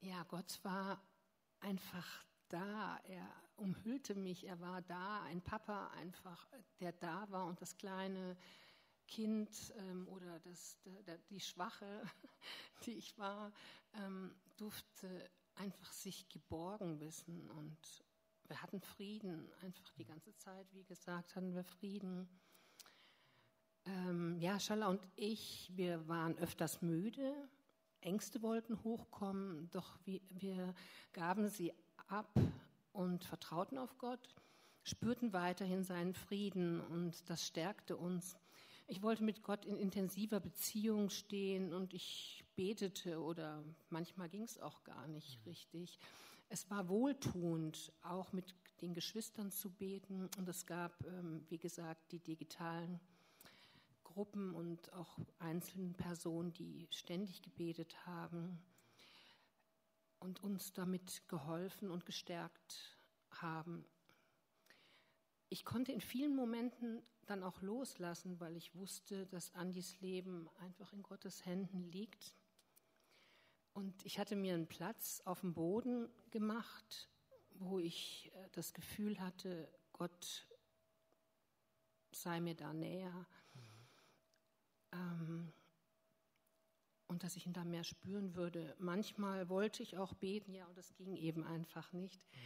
[0.00, 1.02] Ja, Gott war
[1.60, 2.98] einfach da.
[3.04, 4.46] Er umhüllte mich.
[4.46, 5.22] Er war da.
[5.24, 6.48] Ein Papa einfach,
[6.80, 8.36] der da war und das kleine
[9.10, 12.02] Kind ähm, oder das, der, die Schwache,
[12.86, 13.52] die ich war,
[13.94, 17.76] ähm, durfte einfach sich geborgen wissen und
[18.46, 22.28] wir hatten Frieden, einfach die ganze Zeit, wie gesagt, hatten wir Frieden.
[23.84, 27.32] Ähm, ja, Schalla und ich, wir waren öfters müde,
[28.00, 30.74] Ängste wollten hochkommen, doch wir, wir
[31.12, 31.72] gaben sie
[32.08, 32.32] ab
[32.92, 34.34] und vertrauten auf Gott,
[34.82, 38.36] spürten weiterhin seinen Frieden und das stärkte uns.
[38.90, 44.58] Ich wollte mit Gott in intensiver Beziehung stehen und ich betete oder manchmal ging es
[44.58, 45.44] auch gar nicht mhm.
[45.52, 46.00] richtig.
[46.48, 52.10] Es war wohltuend, auch mit den Geschwistern zu beten und es gab, ähm, wie gesagt,
[52.10, 52.98] die digitalen
[54.02, 58.60] Gruppen und auch einzelne Personen, die ständig gebetet haben
[60.18, 62.98] und uns damit geholfen und gestärkt
[63.30, 63.84] haben.
[65.48, 70.92] Ich konnte in vielen Momenten dann auch loslassen, weil ich wusste, dass Andis Leben einfach
[70.92, 72.34] in Gottes Händen liegt.
[73.72, 77.08] Und ich hatte mir einen Platz auf dem Boden gemacht,
[77.54, 80.48] wo ich äh, das Gefühl hatte, Gott
[82.10, 83.26] sei mir da näher.
[83.54, 83.60] Mhm.
[84.92, 85.52] Ähm,
[87.06, 88.74] und dass ich ihn da mehr spüren würde.
[88.78, 92.20] Manchmal wollte ich auch beten, ja, und das ging eben einfach nicht.
[92.32, 92.38] Mhm.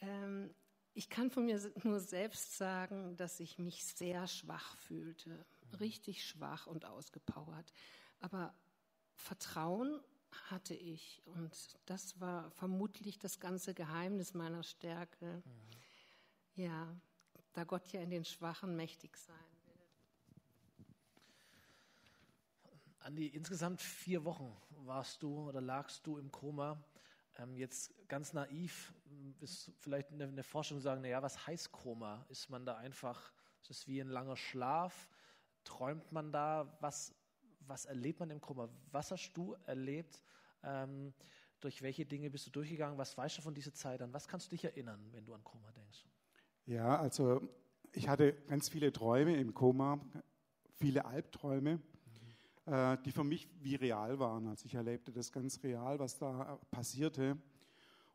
[0.00, 0.54] Ähm,
[0.94, 5.44] ich kann von mir nur selbst sagen, dass ich mich sehr schwach fühlte,
[5.80, 7.72] richtig schwach und ausgepowert.
[8.20, 8.54] Aber
[9.14, 10.00] Vertrauen
[10.50, 11.22] hatte ich.
[11.26, 11.50] Und
[11.86, 15.42] das war vermutlich das ganze Geheimnis meiner Stärke.
[15.44, 16.62] Mhm.
[16.62, 17.00] Ja,
[17.52, 19.74] da Gott ja in den Schwachen mächtig sein will.
[23.00, 26.82] Andi, insgesamt vier Wochen warst du oder lagst du im Koma.
[27.38, 28.92] Ähm, jetzt ganz naiv
[29.40, 32.24] ist vielleicht eine, eine Forschung sagen, naja, was heißt Koma?
[32.28, 35.08] Ist man da einfach, ist es wie ein langer Schlaf?
[35.64, 36.76] Träumt man da?
[36.80, 37.14] Was,
[37.60, 38.68] was erlebt man im Koma?
[38.90, 40.22] Was hast du erlebt?
[40.62, 41.12] Ähm,
[41.60, 42.98] durch welche Dinge bist du durchgegangen?
[42.98, 44.12] Was weißt du von dieser Zeit an?
[44.12, 46.06] Was kannst du dich erinnern, wenn du an Koma denkst?
[46.66, 47.48] Ja, also
[47.92, 50.00] ich hatte ganz viele Träume im Koma,
[50.78, 51.80] viele Albträume
[52.68, 54.46] äh, die für mich wie real waren.
[54.46, 57.36] Also ich erlebte das ganz real, was da passierte.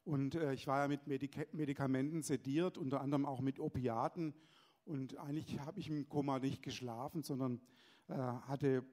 [0.05, 4.33] Und äh, ich war ja mit Medika Medikamenten sediert, unter anderem auch mit Opiaten.
[4.85, 7.61] Und eigentlich habe ich im Koma nicht geschlafen, sondern
[8.09, 8.83] äh, hatte,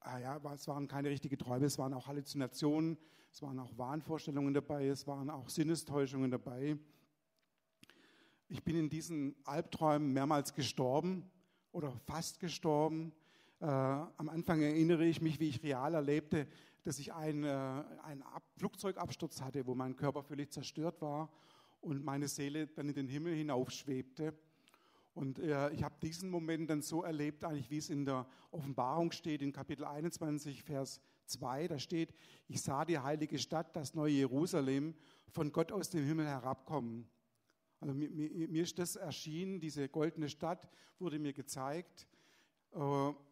[0.00, 2.98] ah ja, es waren keine richtigen Träume, es waren auch Halluzinationen,
[3.30, 6.76] es waren auch Wahnvorstellungen dabei, es waren auch Sinnestäuschungen dabei.
[8.48, 11.30] Ich bin in diesen Albträumen mehrmals gestorben
[11.70, 13.12] oder fast gestorben.
[13.60, 16.48] Äh, am Anfang erinnere ich mich, wie ich real erlebte,
[16.88, 21.30] dass ich einen, äh, einen Ab Flugzeugabsturz hatte, wo mein Körper völlig zerstört war
[21.82, 24.32] und meine Seele dann in den Himmel hinaufschwebte.
[25.12, 29.12] Und äh, ich habe diesen Moment dann so erlebt, eigentlich wie es in der Offenbarung
[29.12, 32.14] steht, in Kapitel 21, Vers 2, da steht,
[32.46, 34.94] ich sah die heilige Stadt, das neue Jerusalem,
[35.30, 37.06] von Gott aus dem Himmel herabkommen.
[37.80, 42.08] Also mir, mir, mir ist das erschienen, diese goldene Stadt wurde mir gezeigt
[42.72, 42.78] äh,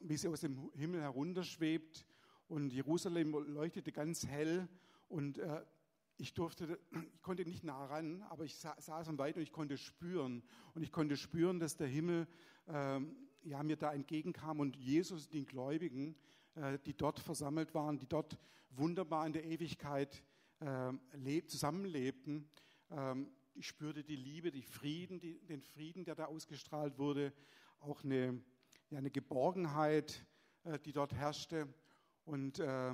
[0.01, 2.07] wie sie aus dem Himmel herunterschwebt.
[2.49, 4.69] Und Jerusalem leuchtete ganz hell.
[5.09, 5.65] Und äh,
[6.17, 6.79] ich durfte,
[7.15, 10.43] ich konnte nicht nah ran, aber ich saß am Weit und ich konnte spüren.
[10.75, 12.27] Und ich konnte spüren, dass der Himmel
[12.69, 16.17] ähm, ja, mir da entgegenkam und Jesus, den Gläubigen,
[16.55, 18.39] äh, die dort versammelt waren, die dort
[18.71, 20.23] wunderbar in der Ewigkeit
[21.49, 22.49] zusammenlebten.
[22.91, 27.35] Ähm, ich spürte die Liebe, die Frieden, die, den Frieden, der da ausgestrahlt wurde,
[27.81, 28.43] auch eine
[28.91, 30.25] ja, eine Geborgenheit,
[30.65, 31.69] äh, die dort herrschte.
[32.27, 32.93] Und äh,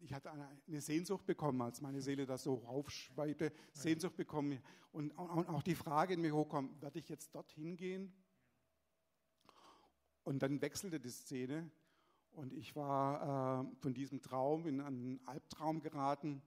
[0.00, 4.60] ich hatte eine, Sehnsucht bekommen, als meine Seele da so raufschweite, Sehnsucht bekommen.
[4.92, 8.12] Und, und auch die Frage in mir hochkommt, werde ich jetzt dorthin gehen?
[10.24, 11.70] Und dann wechselte die Szene
[12.32, 16.42] und ich war äh, von diesem Traum in einen Albtraum geraten.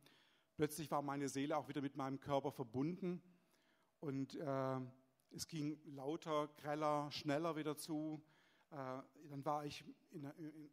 [0.56, 3.22] Plötzlich war meine Seele auch wieder mit meinem Körper verbunden
[4.00, 4.80] und äh,
[5.32, 8.22] es ging lauter, greller, schneller wieder zu.
[8.74, 10.26] Äh, dann war ich in,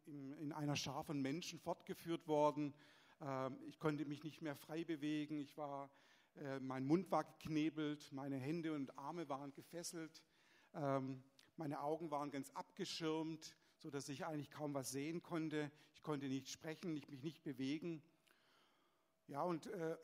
[0.07, 2.73] in, in, einer Schar von Menschen fortgeführt worden.
[3.21, 5.37] Ähm, ich konnte mich nicht mehr frei bewegen.
[5.37, 5.91] Ich war,
[6.35, 10.23] äh, mein Mund war geknebelt, meine Hände und Arme waren gefesselt.
[10.73, 11.21] Ähm,
[11.57, 15.71] meine Augen waren ganz abgeschirmt, sodass ich eigentlich kaum was sehen konnte.
[15.93, 18.01] Ich konnte nicht sprechen, ich mich nicht bewegen.
[19.27, 19.97] Ja, und äh,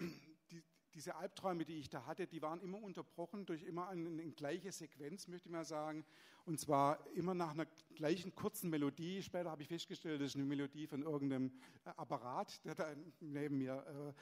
[0.98, 4.72] diese Albträume, die ich da hatte, die waren immer unterbrochen durch immer eine, eine, gleiche
[4.72, 6.04] Sequenz, möchte ich mal sagen.
[6.46, 9.22] Und zwar immer nach einer gleichen kurzen Melodie.
[9.22, 11.52] Später habe ich festgestellt, das ist eine Melodie von irgendeinem
[11.86, 12.88] äh, Apparat, der da
[13.20, 14.14] neben mir äh,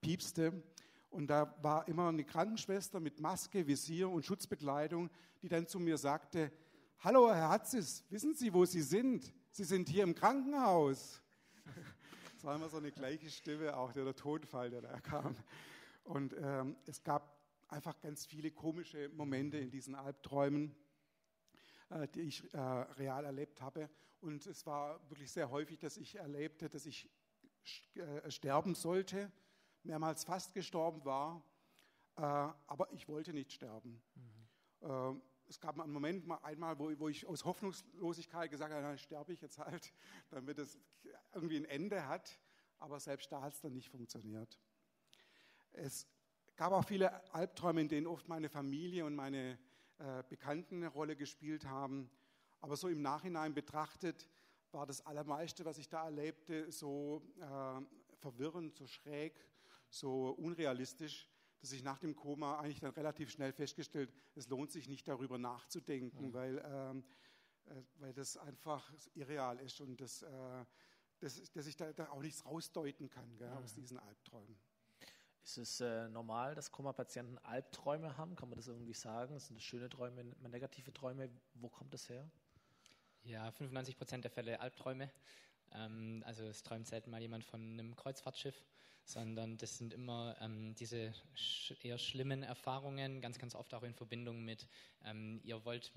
[0.00, 0.62] piepste.
[1.10, 5.10] Und da war immer eine Krankenschwester mit Maske, Visier und Schutzbekleidung,
[5.42, 6.52] die dann zu mir sagte,
[7.00, 9.32] Hallo, Herr Hatzis, wissen Sie, wo Sie sind?
[9.50, 11.20] Sie sind hier im Krankenhaus.
[12.36, 15.36] Das war immer so eine gleiche Stimme, auch der, der Tonfall, der da kam.
[16.10, 20.74] Und ähm, es gab einfach ganz viele komische Momente in diesen Albträumen,
[21.88, 23.88] äh, die ich äh, real erlebt habe.
[24.20, 27.08] Und es war wirklich sehr häufig, dass ich erlebte, dass ich
[27.94, 29.30] äh, sterben sollte,
[29.84, 31.44] mehrmals fast gestorben war,
[32.16, 34.02] äh, aber ich wollte nicht sterben.
[34.16, 34.48] Mhm.
[34.82, 38.98] Ähm, es gab einen Moment mal einmal, wo, wo, ich aus Hoffnungslosigkeit gesagt habe, dann
[38.98, 39.92] sterbe ich jetzt halt,
[40.30, 40.76] damit es
[41.32, 42.40] irgendwie ein Ende hat.
[42.80, 44.58] Aber selbst da hat es dann nicht funktioniert.
[45.72, 46.06] Es
[46.56, 49.58] gab auch viele Albträume, in denen oft meine Familie und meine
[49.98, 52.10] äh, Bekannten eine Rolle gespielt haben.
[52.60, 54.28] Aber so im Nachhinein betrachtet
[54.72, 59.34] war das Allermeiste, was ich da erlebte, so äh, verwirrend, so schräg,
[59.88, 61.28] so unrealistisch,
[61.60, 65.38] dass ich nach dem Koma eigentlich dann relativ schnell festgestellt, es lohnt sich nicht darüber
[65.38, 66.32] nachzudenken, mhm.
[66.32, 67.04] weil, ähm,
[67.66, 70.64] äh, weil das einfach irreal ist und das, äh,
[71.18, 73.56] dass, dass ich da, da, auch nichts rausdeuten kann gell, mhm.
[73.58, 74.58] aus diesen Albträumen.
[75.42, 78.36] Ist es äh, normal, dass Koma-Patienten Albträume haben?
[78.36, 79.38] Kann man das irgendwie sagen?
[79.38, 81.30] Sind das schöne Träume, negative Träume?
[81.54, 82.30] Wo kommt das her?
[83.24, 85.10] Ja, 95 Prozent der Fälle Albträume.
[85.72, 88.64] Ähm, also es träumt selten mal jemand von einem Kreuzfahrtschiff,
[89.12, 93.94] sondern das sind immer ähm, diese sch eher schlimmen Erfahrungen, ganz, ganz oft auch in
[93.94, 94.66] Verbindung mit,
[95.04, 95.92] ähm, ihr wollt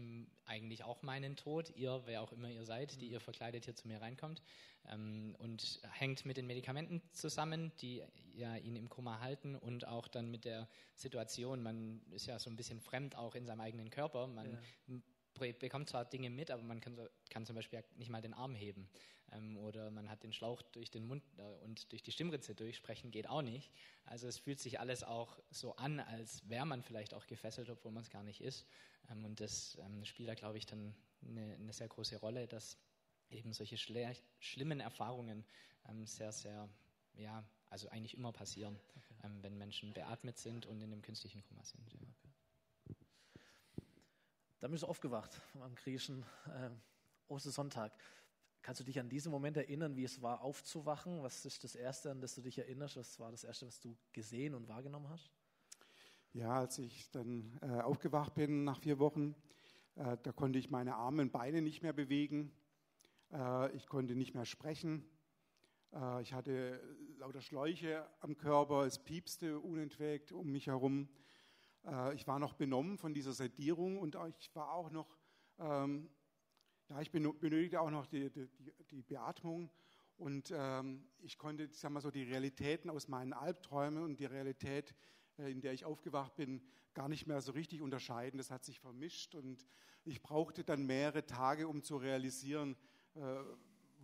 [0.46, 3.88] eigentlich auch meinen Tod, ihr, wer auch immer ihr seid, die ihr verkleidet hier zu
[3.88, 4.42] mir reinkommt
[4.90, 10.08] ähm, und hängt mit den Medikamenten zusammen, die ja ihn im Koma halten und auch
[10.08, 13.90] dann mit der Situation, man ist ja so ein bisschen fremd auch in seinem eigenen
[13.90, 15.02] Körper, man ja
[15.52, 16.98] bekommt zwar Dinge mit, aber man kann,
[17.30, 18.88] kann zum Beispiel nicht mal den Arm heben.
[19.32, 23.12] Ähm, oder man hat den Schlauch durch den Mund äh, und durch die Stimmritze durchsprechen,
[23.12, 23.72] geht auch nicht.
[24.06, 27.92] Also es fühlt sich alles auch so an, als wäre man vielleicht auch gefesselt, obwohl
[27.92, 28.66] man es gar nicht ist.
[29.10, 32.78] Ähm, und das ähm, spielt da, glaube ich, dann eine, eine, sehr große Rolle, dass
[33.30, 35.46] eben solche schlimmen Erfahrungen
[35.90, 36.70] ähm, sehr, sehr,
[37.16, 39.16] ja, also eigentlich immer passieren, okay.
[39.24, 41.94] Ähm, wenn Menschen beatmet sind und in einem künstlichen Koma sind.
[41.94, 42.13] Ja.
[44.64, 46.70] Dann bist du aufgewacht am griechischen äh,
[47.28, 47.92] Ostersonntag.
[48.62, 51.22] Kannst du dich an diesen Moment erinnern, wie es war, aufzuwachen?
[51.22, 52.96] Was ist das Erste, an das du dich erinnerst?
[52.96, 55.30] Was war das Erste, was du gesehen und wahrgenommen hast?
[56.32, 59.36] Ja, als ich dann äh, aufgewacht bin nach vier Wochen,
[59.96, 62.50] äh, da konnte ich meine Arme und Beine nicht mehr bewegen.
[63.34, 65.04] Äh, ich konnte nicht mehr sprechen.
[65.92, 66.82] Äh, ich hatte
[67.18, 68.86] lauter Schläuche am Körper.
[68.86, 71.10] Es piepste unentwegt um mich herum.
[71.86, 75.18] Äh, ich war noch benommen von dieser Sedierung und ich war auch noch,
[75.60, 76.10] ähm,
[76.90, 78.48] ja, ich benötigte auch noch die, die,
[78.92, 79.70] die Beatmung
[80.18, 84.94] und ähm, ich konnte, sag mal so, die Realitäten aus meinen Albträumen und die Realität,
[85.38, 86.62] äh, in der ich aufgewacht bin,
[86.94, 88.38] gar nicht mehr so richtig unterscheiden.
[88.38, 89.66] Das hat sich vermischt und
[90.06, 92.76] ich brauchte dann mehrere Tage, um zu realisieren,
[93.16, 93.20] äh,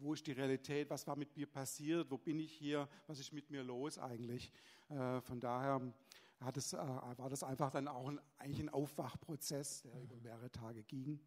[0.02, 3.34] wo ist die Realität, was war mit mir passiert, wo bin ich hier, was ist
[3.34, 4.52] mit mir los eigentlich.
[4.90, 5.94] Äh, von daher
[6.42, 10.52] hat es, äh, war das einfach dann auch ein, eigentlich ein Aufwachprozess, der über mehrere
[10.52, 11.20] Tage ging.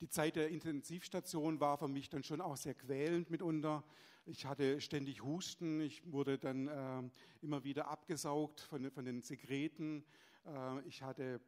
[0.00, 3.84] Die Zeit der Intensivstation war für mich dann schon auch sehr quälend mitunter.
[4.24, 7.02] Ich hatte ständig Husten, ich wurde dann äh,
[7.42, 10.04] immer wieder abgesaugt von, von den Sekreten.
[10.46, 11.40] Äh, ich hatte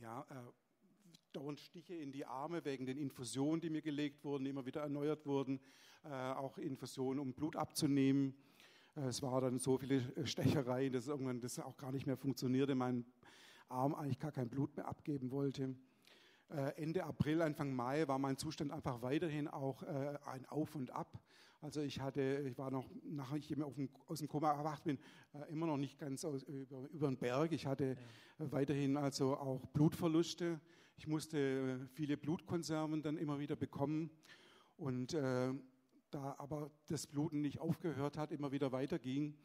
[0.00, 0.52] ja, äh,
[1.32, 5.26] dauernd Stiche in die Arme wegen den Infusionen, die mir gelegt wurden, immer wieder erneuert
[5.26, 5.60] wurden,
[6.04, 8.34] äh, auch Infusionen, um Blut abzunehmen.
[8.96, 12.16] Äh, es war dann so viele äh, Stechereien, dass irgendwann das auch gar nicht mehr
[12.16, 13.04] funktionierte, mein
[13.68, 15.74] Arm eigentlich gar kein Blut mehr abgeben wollte.
[16.50, 21.18] Äh, Ende April, Anfang Mai war mein Zustand einfach weiterhin auch ein Auf und Ab.
[21.62, 24.98] Also ich hatte, ich war noch, nachdem ich aus dem Koma erwacht bin,
[25.48, 27.52] immer noch nicht ganz aus, über, über den Berg.
[27.52, 27.96] Ich hatte
[28.38, 28.52] ja.
[28.52, 30.60] weiterhin also auch Blutverluste.
[30.98, 34.10] Ich musste viele Blutkonserven dann immer wieder bekommen.
[34.76, 35.16] Und
[36.14, 39.36] da aber das Bluten nicht aufgehört hat, immer wieder weiterging,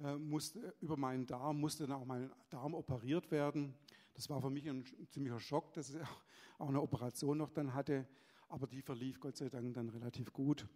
[0.00, 3.74] äh, musste, über meinen Darm musste dann auch mein Darm operiert werden.
[4.14, 5.96] Das war für mich ein, ein ziemlicher Schock, dass ich
[6.58, 8.06] auch eine Operation noch dann hatte,
[8.48, 10.66] aber die verlief Gott sei Dank dann relativ gut.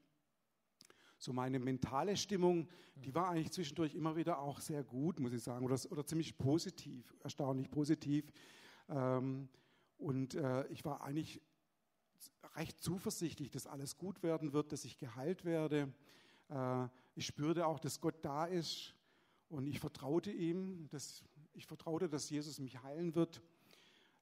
[1.21, 5.43] So meine mentale Stimmung, die war eigentlich zwischendurch immer wieder auch sehr gut, muss ich
[5.43, 8.31] sagen, oder, oder ziemlich positiv, erstaunlich positiv.
[8.89, 9.49] Ähm,
[9.97, 11.41] und äh, ich war eigentlich
[12.57, 15.93] recht zuversichtlich, dass alles gut werden wird, dass ich geheilt werde.
[16.49, 18.95] Äh, ich spürte auch, dass Gott da ist
[19.49, 23.43] und ich vertraute ihm, dass, ich vertraute, dass Jesus mich heilen wird.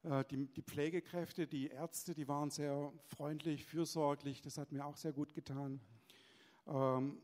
[0.03, 4.97] Äh, die, die Pflegekräfte, die Ärzte, die waren sehr freundlich, fürsorglich, das hat mir auch
[4.97, 5.81] sehr gut getan.
[6.67, 7.19] Ähm,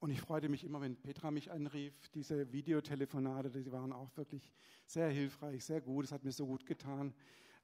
[0.00, 2.08] und ich freute mich immer, wenn Petra mich anrief.
[2.10, 4.52] Diese Videotelefonate, die waren auch wirklich
[4.86, 6.04] sehr hilfreich, sehr gut.
[6.04, 7.12] Es hat mir so gut getan.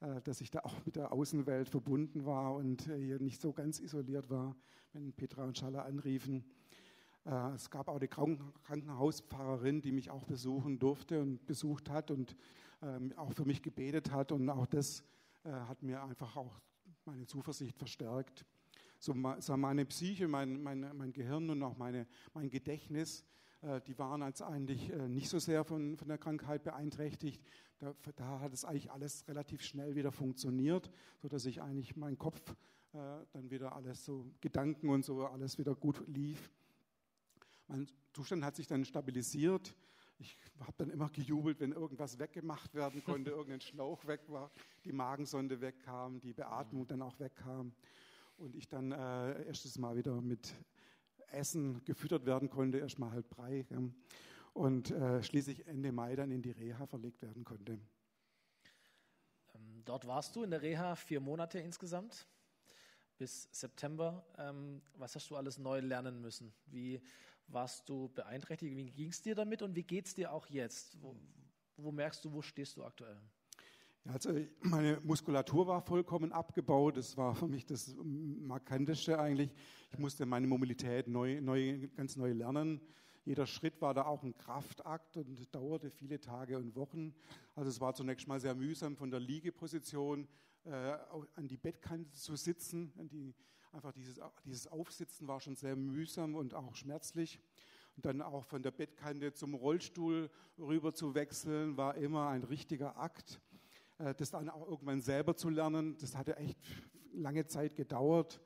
[0.05, 3.53] Äh, dass ich da auch mit der Außenwelt verbunden war und äh, hier nicht so
[3.53, 4.55] ganz isoliert war,
[4.93, 6.45] wenn Petra und Schaller anriefen.
[7.25, 12.37] Äh, es gab auch die Krankenhauspfarrerin, die mich auch besuchen durfte und besucht hat und
[12.83, 14.33] ähm, auch für mich gebetet hat.
[14.33, 15.05] Und auch das
[15.47, 16.59] hat mir einfach auch
[17.05, 18.47] meine Zuversicht verstärkt.
[18.99, 23.27] So meine Psyche, mein, mein, mein Gehirn und auch meine, mein Gedächtnis
[23.87, 27.43] die waren als eigentlich äh, nicht so sehr von, von der Krankheit beeinträchtigt.
[27.79, 30.91] Da, da, hat es eigentlich alles relativ schnell wieder funktioniert,
[31.23, 32.41] sodass ich eigentlich mein Kopf
[32.93, 32.97] äh,
[33.33, 36.51] dann wieder alles so Gedanken und so alles wieder gut lief.
[37.67, 39.75] Mein Zustand hat sich dann stabilisiert.
[40.19, 44.51] Ich habe dann immer gejubelt, wenn irgendwas weggemacht werden konnte, irgendein Schlauch weg war,
[44.85, 47.73] die Magensonde wegkam, die Beatmung dann auch wegkam
[48.37, 50.55] und ich dann äh, erstes Mal wieder mit
[51.35, 53.67] Essen gefüttert werden konnte, erstmal halb Brei.
[53.71, 53.79] Ja.
[54.53, 57.73] Und äh, schließlich Ende Mai dann in die Reha verlegt werden konnte.
[59.55, 62.27] Ähm, dort warst du in der Reha vier Monate insgesamt
[63.19, 64.25] bis September.
[64.39, 66.53] Ähm, was hast du alles neu lernen müssen?
[66.67, 67.01] Wie
[67.47, 68.75] warst du beeinträchtigt?
[68.77, 71.01] Wie ging es dir damit und wie geht es dir auch jetzt?
[71.03, 71.17] Wo,
[71.77, 73.21] wo merkst du, wo stehst du aktuell?
[74.13, 76.99] Also meine Muskulatur war vollkommen abgebaut.
[76.99, 79.51] Das war für mich das Markanteste eigentlich.
[79.93, 82.83] Ich musste meine Mobilität neu, neu, ganz neu lernen.
[83.25, 87.15] Jeder Schritt war da auch ein Kraftakt und dauerte viele Tage und Wochen.
[87.55, 90.29] Also es war zunächst mal sehr mühsam, von der Liegeposition
[90.65, 90.99] äh,
[91.35, 92.93] an die Bettkante zu sitzen.
[93.11, 93.35] Die,
[93.73, 97.41] einfach dieses, dieses Aufsitzen war schon sehr mühsam und auch schmerzlich.
[97.97, 100.29] Und dann auch von der Bettkante zum Rollstuhl
[100.59, 103.41] rüber zu wechseln, war immer ein richtiger Akt.
[103.99, 106.59] Äh, das dann auch irgendwann selber zu lernen, das hatte echt
[107.13, 108.41] lange Zeit gedauert.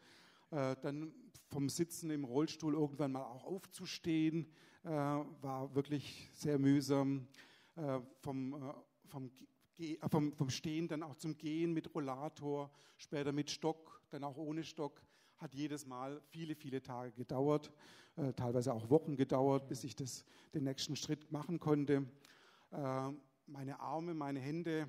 [0.51, 1.13] Äh, dann
[1.49, 4.53] vom Sitzen im Rollstuhl irgendwann mal auch aufzustehen,
[4.85, 7.27] äh, war wirklich sehr mühsam.
[8.23, 8.75] Vom,
[9.07, 9.31] vom,
[10.11, 14.65] vom, vom Stehen dann auch zum Gehen mit Rollator, später mit Stock, dann auch ohne
[14.65, 15.01] Stock
[15.37, 17.71] hat jedes Mal viele, viele Tage gedauert,
[18.35, 20.25] teilweise auch Wochen gedauert, bis ich das,
[20.55, 22.05] den nächsten Schritt machen konnte.
[23.47, 24.89] Meine Arme, meine Hände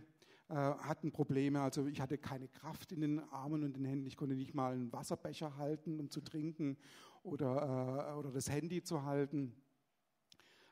[0.56, 4.08] hatten Probleme, also ich hatte keine Kraft in den Armen und den Händen.
[4.08, 6.78] Ich konnte nicht mal einen Wasserbecher halten, um zu trinken
[7.24, 9.54] oder, äh, oder das Handy zu halten.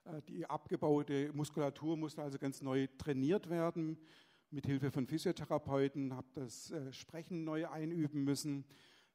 [0.06, 3.98] Äh, die abgebaute Muskulatur musste also ganz neu trainiert werden.
[4.50, 8.66] Mit Hilfe von Physiotherapeuten habe das äh, Sprechen neu einüben müssen.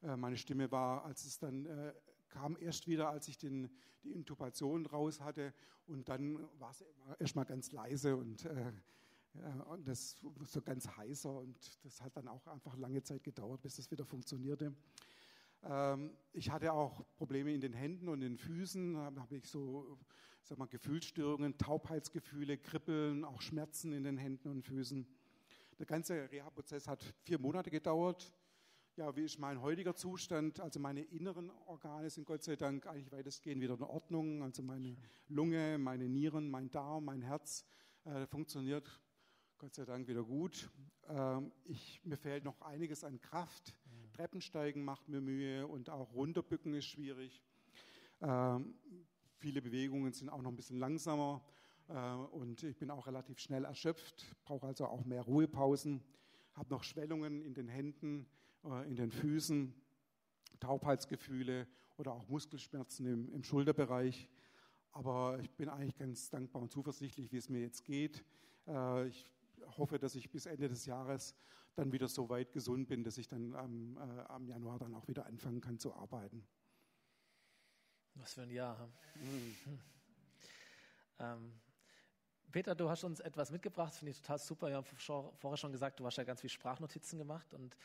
[0.01, 1.93] Äh, meine Stimme war, als es dann äh,
[2.29, 3.69] kam, erst wieder, als ich den,
[4.03, 5.53] die Intubation raus hatte.
[5.85, 6.83] Und dann war es
[7.19, 8.71] erstmal ganz leise und, äh,
[9.67, 11.31] und das so ganz heißer.
[11.31, 14.73] Und das hat dann auch einfach lange Zeit gedauert, bis das wieder funktionierte.
[15.63, 18.93] Ähm, ich hatte auch Probleme in den Händen und den Füßen.
[18.93, 19.97] Da habe ich so
[20.43, 25.07] sag mal, Gefühlsstörungen, Taubheitsgefühle, Kribbeln, auch Schmerzen in den Händen und Füßen.
[25.79, 28.33] Der ganze Reha-Prozess hat vier Monate gedauert
[28.95, 30.59] ja, wie ist mein heutiger Zustand?
[30.59, 34.43] Also meine inneren Organe sind Gott sei Dank eigentlich weitestgehend wieder in Ordnung.
[34.43, 34.95] Also meine
[35.29, 37.65] Lunge, meine Nieren, mein Darm, mein Herz
[38.05, 39.01] äh, funktioniert
[39.63, 40.69] Gott sei Dank wieder gut.
[41.07, 43.73] Ähm, ich, mir fehlt noch einiges an Kraft.
[43.85, 44.11] Mhm.
[44.11, 47.41] Treppensteigen macht mir Mühe und auch runterbücken ist schwierig.
[48.19, 48.75] Ähm,
[49.37, 51.45] viele Bewegungen sind auch noch ein bisschen langsamer
[51.87, 56.03] äh, und ich bin auch relativ schnell erschöpft, brauche also auch mehr Ruhepausen,
[56.55, 58.25] habe noch Schwellungen in den Händen,
[58.65, 59.73] äh, in den Füßen,
[60.59, 64.27] Taubheitsgefühle oder auch Muskelschmerzen im, im Schulterbereich.
[64.91, 68.25] Aber ich bin eigentlich ganz dankbar und zuversichtlich, wie es mir jetzt geht.
[68.67, 69.32] Äh, ich
[69.77, 71.35] hoffe, dass ich bis Ende des Jahres
[71.75, 75.07] dann wieder so weit gesund bin, dass ich dann am, äh, am Januar dann auch
[75.07, 76.45] wieder anfangen kann zu arbeiten.
[78.15, 78.89] Was für ein Jahr.
[79.15, 79.79] Mhm.
[81.19, 81.53] Ähm,
[82.51, 84.67] Peter, du hast uns etwas mitgebracht, finde ich total super.
[84.67, 87.77] Wir haben vorher schon gesagt, du hast ja ganz viel Sprachnotizen gemacht und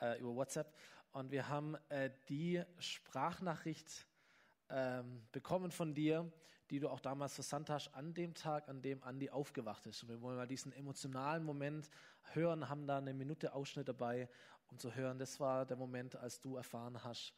[0.00, 0.74] äh, über WhatsApp.
[1.12, 4.06] Und wir haben äh, die Sprachnachricht
[4.70, 6.30] ähm, bekommen von dir,
[6.70, 10.02] die du auch damals versandt hast, an dem Tag, an dem Andi aufgewacht ist.
[10.02, 11.88] Und wir wollen mal diesen emotionalen Moment
[12.32, 14.28] hören, haben da eine Minute Ausschnitt dabei,
[14.70, 17.32] um zu hören, das war der Moment, als du erfahren hast,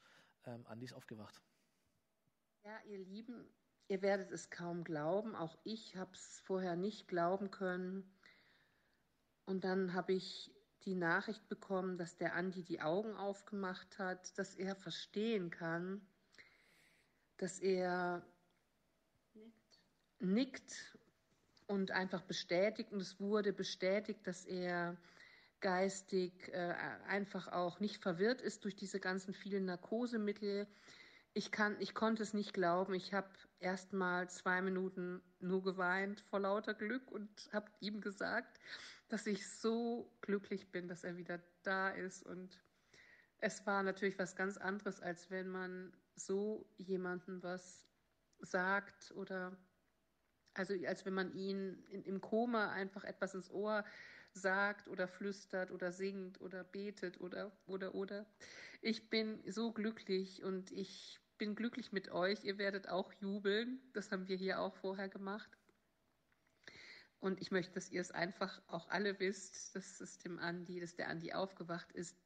[0.47, 1.41] ähm, Andi ist aufgewacht.
[2.65, 3.49] Ja, ihr Lieben,
[3.89, 5.35] ihr werdet es kaum glauben.
[5.35, 8.13] Auch ich habe es vorher nicht glauben können.
[9.45, 10.53] Und dann habe ich
[10.85, 16.07] die Nachricht bekommen, dass der Andi die Augen aufgemacht hat, dass er verstehen kann,
[17.37, 18.27] dass er
[20.21, 20.97] nickt,
[21.71, 22.93] und einfach bestätigt.
[22.93, 24.97] Und es wurde bestätigt, dass er
[25.61, 26.75] geistig äh,
[27.07, 30.67] einfach auch nicht verwirrt ist durch diese ganzen vielen Narkosemittel.
[31.33, 32.95] Ich, kann, ich konnte es nicht glauben.
[32.95, 33.29] Ich habe
[33.61, 38.59] erst mal zwei Minuten nur geweint vor lauter Glück und habe ihm gesagt,
[39.09, 42.27] dass ich so glücklich bin, dass er wieder da ist.
[42.27, 42.59] Und
[43.39, 47.87] es war natürlich was ganz anderes, als wenn man so jemandem was
[48.41, 49.57] sagt oder
[50.55, 53.85] also als wenn man ihn in, im Koma einfach etwas ins Ohr
[54.33, 58.27] sagt oder flüstert oder singt oder betet oder oder oder.
[58.81, 62.45] Ich bin so glücklich und ich bin glücklich mit euch.
[62.45, 63.81] Ihr werdet auch jubeln.
[63.93, 65.51] Das haben wir hier auch vorher gemacht.
[67.19, 70.97] Und ich möchte, dass ihr es einfach auch alle wisst, dass es dem Andi, dass
[70.97, 72.17] der Andi aufgewacht ist.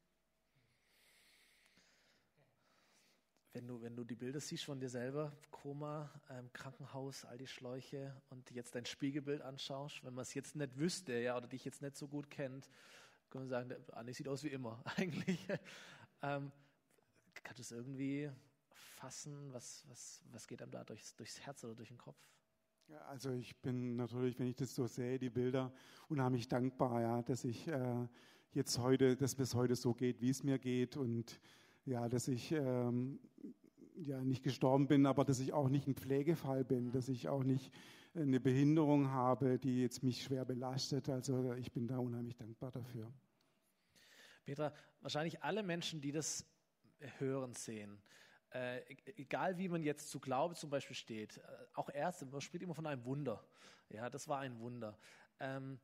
[3.55, 7.47] Wenn du, wenn du die Bilder siehst von dir selber, Koma, ähm, Krankenhaus, all die
[7.47, 11.65] Schläuche und jetzt dein Spiegelbild anschaust, wenn man es jetzt nicht wüsste, ja, oder dich
[11.65, 12.69] jetzt nicht so gut kennt,
[13.31, 15.47] kann man sagen, Andi sieht aus wie immer, eigentlich.
[16.21, 16.51] ähm,
[17.45, 18.29] kann du es irgendwie
[18.71, 19.53] fassen?
[19.53, 22.19] Was, was, was geht einem da durchs, durchs Herz oder durch den Kopf?
[23.07, 25.73] Also ich bin natürlich, wenn ich das so sehe, die Bilder,
[26.09, 28.09] unheimlich dankbar, ja, dass ich äh,
[28.51, 31.41] jetzt heute, dass es heute so geht, wie es mir geht und
[31.85, 33.19] ja, dass ich ähm,
[33.97, 37.45] ja nicht gestorben bin, aber dass ich auch nicht ein Pflegefall bin, dass ich auch
[37.45, 37.73] nicht
[38.15, 41.09] eine Behinderung habe, die jetzt mich schwer belastet.
[41.09, 43.13] Also ich bin da unheimlich dankbar dafür.
[44.45, 46.47] Petra, wahrscheinlich alle Menschen, die das
[47.19, 48.01] hören, sehen,
[48.51, 48.83] äh,
[49.17, 51.43] egal wie man jetzt zu Glaube zum Beispiel steht, äh,
[51.75, 53.45] auch Ärzte, man spricht immer von einem Wunder.
[53.89, 54.97] Ja, das war ein Wunder.
[55.41, 55.81] Ähm,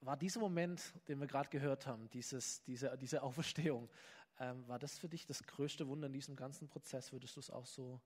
[0.00, 3.90] war dieser Moment, den wir gerade gehört haben, dieses, diese, diese Auferstehung,
[4.38, 7.12] ähm, war das für dich das größte Wunder in diesem ganzen Prozess?
[7.12, 8.00] Würdest du es auch so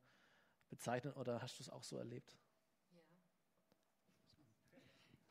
[0.69, 2.37] bezeichnen oder hast du es auch so erlebt?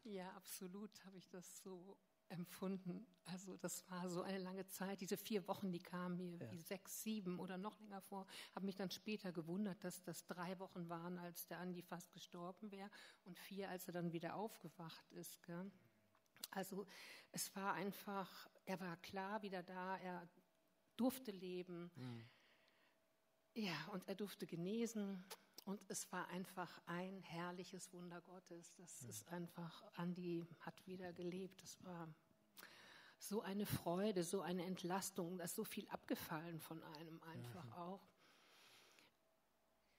[0.04, 1.98] Ja, ja absolut habe ich das so
[2.30, 3.08] empfunden.
[3.26, 5.02] Also das war so eine lange Zeit.
[5.02, 6.52] Diese vier Wochen, die kamen mir ja.
[6.52, 8.26] wie sechs, sieben oder noch länger vor.
[8.56, 12.72] Habe mich dann später gewundert, dass das drei Wochen waren, als der Andi fast gestorben
[12.72, 12.90] wäre
[13.24, 15.42] und vier, als er dann wieder aufgewacht ist.
[15.44, 15.72] Gell?
[16.52, 16.86] Also
[17.32, 20.28] es war einfach, er war klar wieder da, er
[20.98, 21.92] durfte leben.
[21.96, 22.26] Mhm.
[23.54, 25.24] Ja, und er durfte genesen.
[25.66, 28.74] Und es war einfach ein herrliches Wunder Gottes.
[28.76, 29.10] Das mhm.
[29.10, 31.62] ist einfach, Andi hat wieder gelebt.
[31.62, 32.08] Das war
[33.20, 35.38] so eine Freude, so eine Entlastung.
[35.38, 37.74] Da ist so viel abgefallen von einem einfach mhm.
[37.74, 38.08] auch.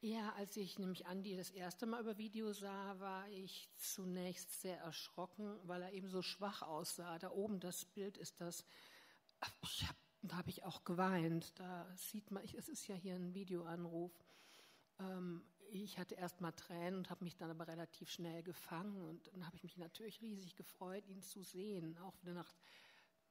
[0.00, 4.78] Ja, als ich nämlich Andi das erste Mal über Video sah, war ich zunächst sehr
[4.78, 7.18] erschrocken, weil er eben so schwach aussah.
[7.18, 8.64] Da oben das Bild ist das.
[9.64, 9.88] Ich
[10.22, 11.58] hab, da habe ich auch geweint.
[11.58, 14.12] Da sieht man, es ist ja hier ein Videoanruf.
[14.98, 19.02] Ähm, ich hatte erst mal Tränen und habe mich dann aber relativ schnell gefangen.
[19.02, 21.98] Und dann habe ich mich natürlich riesig gefreut, ihn zu sehen.
[21.98, 22.54] Auch wieder nach,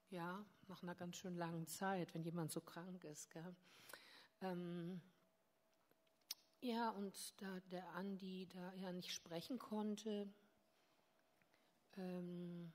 [0.09, 3.29] ja, nach einer ganz schön langen Zeit, wenn jemand so krank ist.
[4.41, 5.01] Ähm,
[6.61, 10.27] ja, und da der Andi da ja nicht sprechen konnte,
[11.97, 12.71] ähm,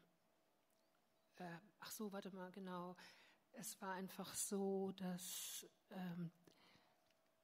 [1.37, 2.97] äh, ach so, warte mal, genau.
[3.53, 6.31] Es war einfach so, dass ähm,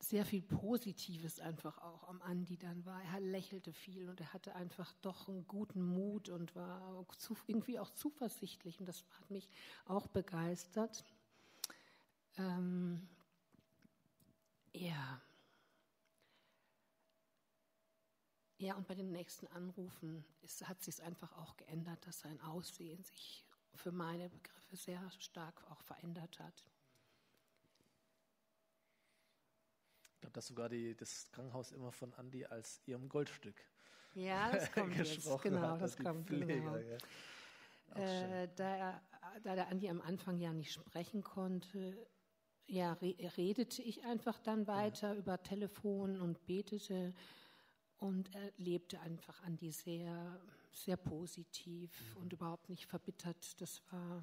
[0.01, 3.03] sehr viel Positives einfach auch am Andi dann war.
[3.03, 7.79] Er lächelte viel und er hatte einfach doch einen guten Mut und war zu, irgendwie
[7.79, 9.49] auch zuversichtlich und das hat mich
[9.87, 11.05] auch begeistert.
[12.37, 13.09] Ähm,
[14.73, 15.21] ja.
[18.61, 22.41] Ja, und bei den nächsten Anrufen ist, hat sich es einfach auch geändert, dass sein
[22.41, 23.45] Aussehen sich
[23.79, 26.67] für meine Begriffe sehr stark auch verändert hat.
[30.15, 33.65] Ich glaube, dass sogar die, das Krankenhaus immer von Andi als ihrem Goldstück
[34.15, 35.43] ja, das kommt jetzt.
[35.43, 36.27] Genau, das kommt.
[36.27, 36.77] Pfleger, genau.
[36.77, 38.43] Ja.
[38.43, 39.03] Äh, da, er,
[39.43, 42.07] da der Andi am Anfang ja nicht sprechen konnte,
[42.67, 45.19] ja, re redete ich einfach dann weiter ja.
[45.19, 47.15] über Telefon und betete
[47.99, 50.41] und er lebte einfach Andi sehr,
[50.73, 51.91] sehr positiv
[52.21, 53.61] und überhaupt nicht verbittert.
[53.61, 54.23] Das war,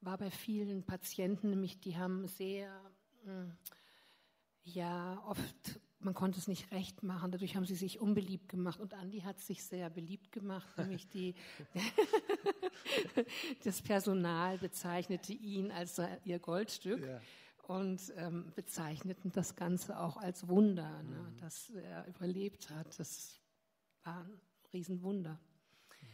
[0.00, 2.70] war bei vielen Patienten nämlich, die haben sehr,
[3.24, 3.56] hm,
[4.62, 8.94] ja, oft, man konnte es nicht recht machen, dadurch haben sie sich unbeliebt gemacht und
[8.94, 11.34] Andi hat sich sehr beliebt gemacht, nämlich die,
[13.64, 17.04] das Personal bezeichnete ihn als ihr Goldstück.
[17.04, 17.20] Ja
[17.70, 21.36] und ähm, bezeichneten das Ganze auch als Wunder, ne, mhm.
[21.36, 22.98] dass er überlebt hat.
[22.98, 23.40] Das
[24.02, 24.40] war ein
[24.72, 25.34] Riesenwunder.
[25.34, 26.08] Mhm.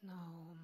[0.00, 0.56] Genau.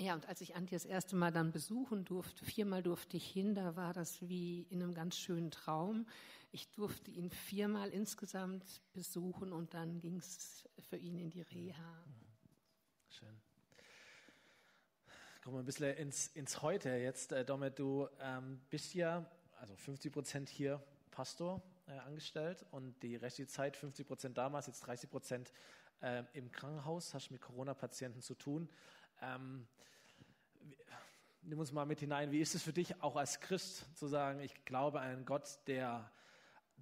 [0.00, 3.54] Ja, und als ich Antje das erste Mal dann besuchen durfte, viermal durfte ich hin,
[3.54, 6.06] da war das wie in einem ganz schönen Traum.
[6.52, 12.04] Ich durfte ihn viermal insgesamt besuchen und dann ging es für ihn in die Reha.
[13.10, 13.47] Schön
[15.48, 17.32] kommen ein bisschen ins, ins Heute jetzt.
[17.32, 19.24] Äh, Domet, du ähm, bist ja,
[19.58, 20.78] also 50 Prozent hier
[21.10, 25.50] Pastor äh, angestellt und die restliche Zeit 50 Prozent damals, jetzt 30 Prozent
[26.02, 28.68] äh, im Krankenhaus, hast mit Corona-Patienten zu tun.
[29.22, 29.66] Ähm,
[31.40, 34.40] nimm uns mal mit hinein, wie ist es für dich auch als Christ zu sagen,
[34.40, 36.12] ich glaube an einen Gott, der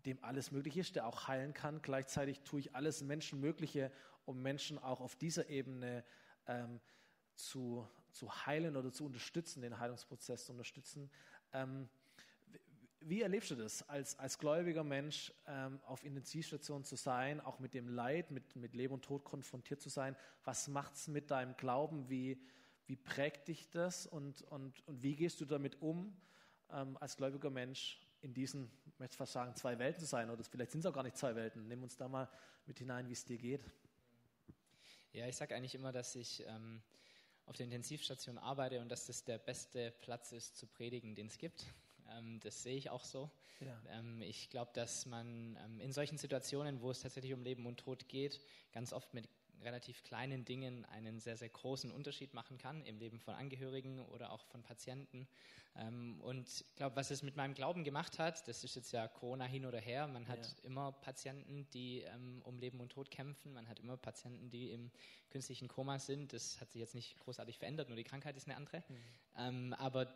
[0.07, 1.83] dem alles möglich ist, der auch heilen kann.
[1.83, 3.93] Gleichzeitig tue ich alles Menschenmögliche,
[4.25, 6.03] um Menschen auch auf dieser Ebene
[6.49, 6.81] ähm,
[7.37, 11.11] zu, zu heilen oder zu unterstützen, den Heilungsprozess zu unterstützen.
[11.53, 11.89] Ähm,
[13.01, 17.73] wie erlebst du das, als, als gläubiger Mensch ähm, auf Intensivstation zu sein, auch mit
[17.75, 20.17] dem Leid, mit, mit Leben und Tod konfrontiert zu sein?
[20.45, 22.09] Was macht es mit deinem Glauben?
[22.09, 22.41] Wie,
[22.87, 26.17] wie prägt dich das und, und, und wie gehst du damit um,
[26.73, 30.29] ähm, als gläubiger Mensch in diesen, ich möchte fast sagen, zwei Welten zu sein?
[30.31, 31.69] Oder vielleicht sind es auch gar nicht zwei Welten.
[31.69, 32.29] Nimm uns da mal
[32.67, 33.63] mit hinein, wie es dir geht.
[35.13, 36.83] Ja, ich sage eigentlich immer, dass ich ähm,
[37.47, 41.39] auf der Intensivstation arbeite und dass das der beste Platz ist zu predigen, den es
[41.39, 41.67] gibt.
[42.11, 43.31] Ähm, das sehe ich auch so.
[43.61, 43.81] Ja.
[43.89, 47.79] Ähm, ich glaube, dass man ähm, in solchen Situationen, wo es tatsächlich um Leben und
[47.79, 48.41] Tod geht,
[48.73, 49.29] ganz oft mit
[49.63, 54.33] relativ kleinen Dingen einen sehr, sehr großen Unterschied machen kann im Leben von Angehörigen oder
[54.33, 55.27] auch von Patienten.
[55.77, 59.09] Ähm, und ich glaube, was es mit meinem Glauben gemacht hat, das ist jetzt ja
[59.09, 60.07] Corona hin oder her.
[60.07, 60.65] Man hat ja.
[60.65, 63.53] immer Patienten, die ähm, um Leben und Tod kämpfen.
[63.53, 64.91] Man hat immer Patienten, die im
[65.31, 66.33] künstlichen Koma sind.
[66.33, 68.85] Das hat sich jetzt nicht großartig verändert, nur die Krankheit ist eine andere.
[68.89, 68.97] Mhm.
[69.37, 70.15] Ähm, aber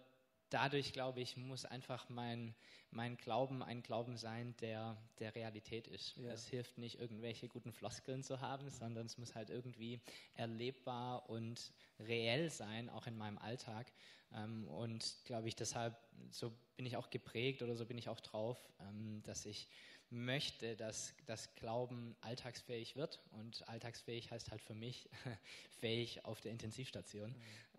[0.51, 2.55] dadurch, glaube ich, muss einfach mein,
[2.91, 6.17] mein Glauben ein Glauben sein, der der Realität ist.
[6.17, 6.33] Ja.
[6.33, 10.01] Es hilft nicht, irgendwelche guten Floskeln zu haben, sondern es muss halt irgendwie
[10.35, 13.93] erlebbar und reell sein, auch in meinem Alltag.
[14.33, 15.97] Ähm, und glaube ich, deshalb,
[16.31, 19.69] so bin ich auch geprägt oder so bin ich auch drauf, ähm, dass ich
[20.11, 23.21] möchte, dass das Glauben alltagsfähig wird.
[23.31, 25.09] Und alltagsfähig heißt halt für mich
[25.81, 27.31] fähig auf der Intensivstation.
[27.31, 27.37] Mhm.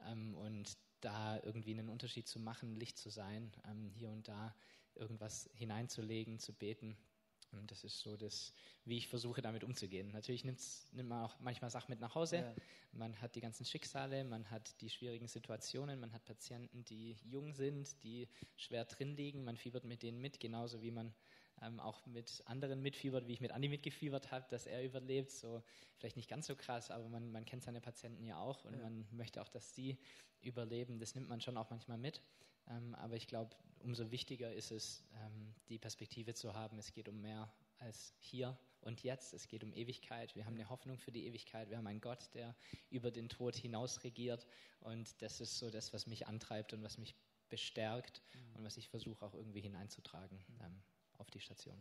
[0.07, 4.56] Ähm, und da irgendwie einen Unterschied zu machen, Licht zu sein, ähm, hier und da
[4.95, 6.97] irgendwas hineinzulegen, zu beten.
[7.52, 8.54] Und das ist so das,
[8.86, 10.12] wie ich versuche, damit umzugehen.
[10.12, 10.62] Natürlich nimmt
[10.93, 12.38] man auch manchmal Sachen mit nach Hause.
[12.38, 12.56] Ja.
[12.93, 17.54] Man hat die ganzen Schicksale, man hat die schwierigen Situationen, man hat Patienten, die jung
[17.54, 19.43] sind, die schwer drin liegen.
[19.43, 21.14] Man fiebert mit denen mit, genauso wie man
[21.62, 25.32] ähm, auch mit anderen mitfiebert, wie ich mit Andi mitgefiebert habe, dass er überlebt.
[25.32, 25.64] So
[25.97, 28.84] vielleicht nicht ganz so krass, aber man, man kennt seine Patienten ja auch und ja.
[28.84, 29.97] man möchte auch, dass sie
[30.41, 30.99] überleben.
[30.99, 32.22] Das nimmt man schon auch manchmal mit.
[32.70, 36.78] Ähm, aber ich glaube, umso wichtiger ist es, ähm, die Perspektive zu haben.
[36.80, 39.34] Es geht um mehr als hier und jetzt.
[39.34, 40.36] Es geht um Ewigkeit.
[40.36, 41.70] Wir haben eine Hoffnung für die Ewigkeit.
[41.70, 42.55] Wir haben einen Gott, der
[42.89, 44.47] über den Tod hinaus regiert.
[44.80, 47.16] Und das ist so das, was mich antreibt und was mich
[47.49, 48.55] bestärkt mhm.
[48.57, 50.38] und was ich versuche auch irgendwie hineinzutragen.
[50.47, 50.82] Mhm.
[51.22, 51.76] Auf die Station.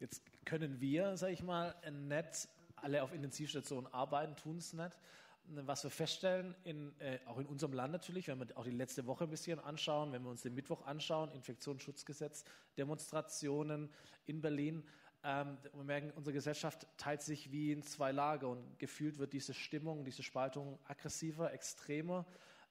[0.00, 4.98] Jetzt können wir, sage ich mal, nicht alle auf Intensivstationen arbeiten, tun es nicht.
[5.44, 9.06] Was wir feststellen, in, äh, auch in unserem Land natürlich, wenn wir auch die letzte
[9.06, 12.44] Woche ein bisschen anschauen, wenn wir uns den Mittwoch anschauen, Infektionsschutzgesetz,
[12.78, 13.90] Demonstrationen
[14.24, 14.82] in Berlin,
[15.22, 19.52] ähm, wir merken, unsere Gesellschaft teilt sich wie in zwei Lager und gefühlt wird diese
[19.52, 22.24] Stimmung, diese Spaltung aggressiver, extremer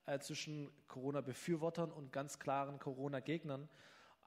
[0.08, 3.70] äh, zwischen Corona-Befürwortern und ganz klaren Corona-Gegnern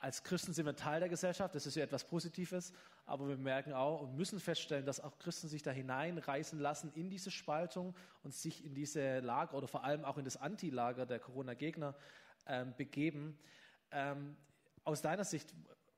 [0.00, 2.72] als Christen sind wir Teil der Gesellschaft, das ist ja etwas Positives,
[3.04, 7.10] aber wir merken auch und müssen feststellen, dass auch Christen sich da hineinreißen lassen in
[7.10, 11.18] diese Spaltung und sich in diese Lager oder vor allem auch in das Anti-Lager der
[11.18, 11.94] Corona-Gegner
[12.46, 13.38] ähm, begeben.
[13.90, 14.36] Ähm,
[14.84, 15.52] aus deiner Sicht,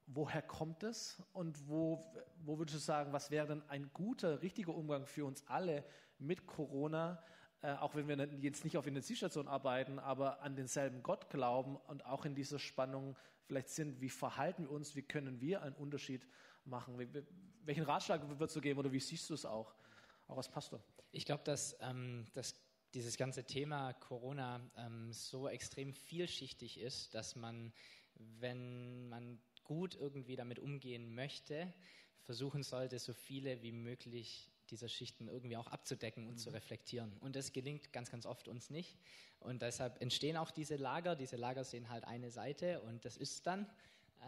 [0.07, 2.13] woher kommt es und wo,
[2.45, 5.85] wo würdest du sagen, was wäre denn ein guter, richtiger Umgang für uns alle
[6.19, 7.23] mit Corona?
[7.63, 12.05] Äh, auch wenn wir jetzt nicht auf Intensivstation arbeiten, aber an denselben Gott glauben und
[12.07, 16.27] auch in dieser Spannung vielleicht sind, wie verhalten wir uns, wie können wir einen Unterschied
[16.65, 16.97] machen?
[17.65, 19.75] Welchen Ratschlag würdest du geben oder wie siehst du es auch,
[20.27, 20.83] auch als Pastor?
[21.13, 22.55] Ich glaube, dass, ähm, dass
[22.95, 27.73] dieses ganze Thema Corona ähm, so extrem vielschichtig ist, dass man,
[28.15, 31.73] wenn man gut irgendwie damit umgehen möchte,
[32.23, 36.39] versuchen sollte, so viele wie möglich dieser Schichten irgendwie auch abzudecken und mhm.
[36.39, 37.13] zu reflektieren.
[37.21, 38.97] Und das gelingt ganz, ganz oft uns nicht.
[39.41, 41.17] Und deshalb entstehen auch diese Lager.
[41.17, 43.67] Diese Lager sehen halt eine Seite und das ist dann.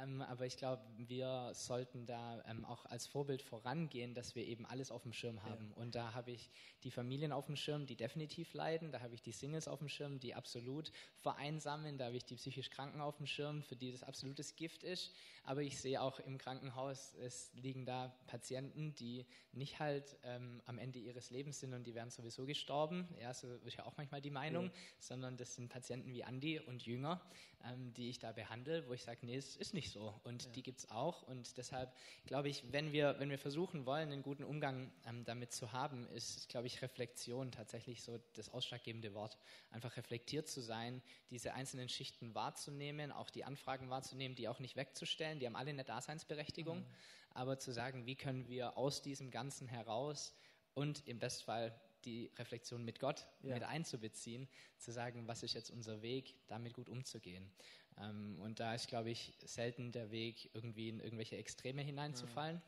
[0.00, 4.64] Ähm, aber ich glaube, wir sollten da ähm, auch als Vorbild vorangehen, dass wir eben
[4.64, 5.70] alles auf dem Schirm haben.
[5.70, 5.76] Ja.
[5.76, 6.50] Und da habe ich
[6.82, 8.90] die Familien auf dem Schirm, die definitiv leiden.
[8.90, 11.98] Da habe ich die Singles auf dem Schirm, die absolut vereinsamen.
[11.98, 15.12] Da habe ich die psychisch Kranken auf dem Schirm, für die das absolutes Gift ist.
[15.44, 20.78] Aber ich sehe auch im Krankenhaus, es liegen da Patienten, die nicht halt ähm, am
[20.78, 23.08] Ende ihres Lebens sind und die werden sowieso gestorben.
[23.20, 24.66] Ja, so ist ja auch manchmal die Meinung.
[24.66, 24.72] Ja.
[25.00, 27.20] Sondern das sind Patienten wie Andi und Jünger,
[27.64, 30.14] ähm, die ich da behandle, wo ich sage, nee, es ist nicht so.
[30.24, 30.50] Und ja.
[30.52, 31.22] die gibt es auch.
[31.22, 31.94] Und deshalb
[32.26, 36.06] glaube ich, wenn wir, wenn wir versuchen wollen, einen guten Umgang ähm, damit zu haben,
[36.08, 39.38] ist, glaube ich, Reflexion tatsächlich so das ausschlaggebende Wort.
[39.70, 44.76] Einfach reflektiert zu sein, diese einzelnen Schichten wahrzunehmen, auch die Anfragen wahrzunehmen, die auch nicht
[44.76, 45.38] wegzustellen.
[45.38, 46.80] Die haben alle eine Daseinsberechtigung.
[46.80, 46.86] Mhm.
[47.34, 50.34] Aber zu sagen, wie können wir aus diesem Ganzen heraus
[50.74, 51.74] und im Bestfall
[52.04, 53.54] die Reflexion mit Gott ja.
[53.54, 57.50] mit einzubeziehen, zu sagen, was ist jetzt unser Weg, damit gut umzugehen.
[57.98, 62.60] Ähm, und da ist, glaube ich, selten der Weg, irgendwie in irgendwelche Extreme hineinzufallen.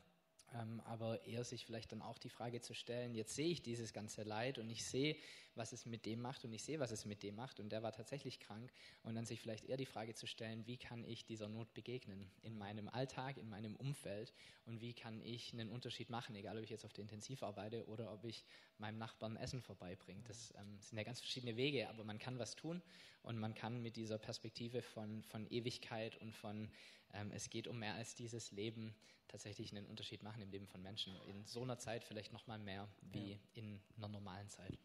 [0.54, 3.92] Ähm, aber eher sich vielleicht dann auch die Frage zu stellen, jetzt sehe ich dieses
[3.92, 5.16] ganze Leid und ich sehe,
[5.56, 7.60] was es mit dem macht und ich sehe, was es mit dem macht.
[7.60, 8.72] Und der war tatsächlich krank.
[9.02, 12.30] Und dann sich vielleicht eher die Frage zu stellen, wie kann ich dieser Not begegnen
[12.42, 14.32] in meinem Alltag, in meinem Umfeld?
[14.64, 17.86] Und wie kann ich einen Unterschied machen, egal ob ich jetzt auf der Intensiv arbeite
[17.86, 18.44] oder ob ich
[18.78, 20.22] meinem Nachbarn Essen vorbeibringe.
[20.26, 22.82] Das ähm, sind ja ganz verschiedene Wege, aber man kann was tun.
[23.22, 26.70] Und man kann mit dieser Perspektive von, von Ewigkeit und von
[27.14, 28.94] ähm, es geht um mehr als dieses Leben,
[29.28, 31.16] tatsächlich einen Unterschied machen im Leben von Menschen.
[31.26, 33.38] In so einer Zeit vielleicht noch mal mehr wie ja.
[33.54, 34.78] in einer normalen Zeit.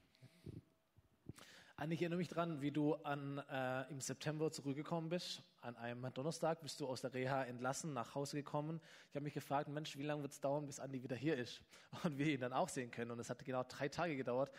[1.76, 5.42] Anni, ich erinnere mich daran, wie du an, äh, im September zurückgekommen bist.
[5.62, 8.82] An einem Donnerstag bist du aus der Reha entlassen, nach Hause gekommen.
[9.10, 11.62] Ich habe mich gefragt, Mensch, wie lange wird es dauern, bis Andi wieder hier ist
[12.04, 13.12] und wir ihn dann auch sehen können.
[13.12, 14.52] Und es hat genau drei Tage gedauert.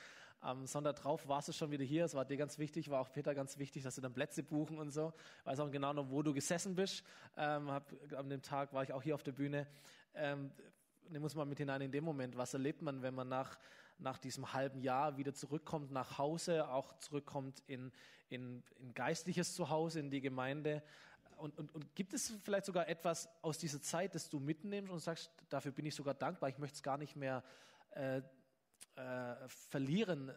[0.43, 2.07] Am Sonntag drauf warst du schon wieder hier.
[2.07, 4.79] Es war dir ganz wichtig, war auch Peter ganz wichtig, dass du dann Plätze buchen
[4.79, 5.13] und so.
[5.41, 7.05] Ich weiß auch genau noch, wo du gesessen bist.
[7.37, 9.67] Ähm, hab, an dem Tag war ich auch hier auf der Bühne.
[10.15, 10.51] Ähm,
[11.11, 12.39] nimm uns mal mit hinein in dem Moment.
[12.39, 13.59] Was erlebt man, wenn man nach,
[13.99, 17.93] nach diesem halben Jahr wieder zurückkommt nach Hause, auch zurückkommt in,
[18.31, 20.83] in, in geistliches Zuhause, in die Gemeinde.
[21.37, 25.01] Und, und, und gibt es vielleicht sogar etwas aus dieser Zeit, das du mitnimmst und
[25.01, 27.45] sagst, dafür bin ich sogar dankbar, ich möchte es gar nicht mehr
[27.91, 28.23] äh,
[29.01, 30.31] äh, verlieren,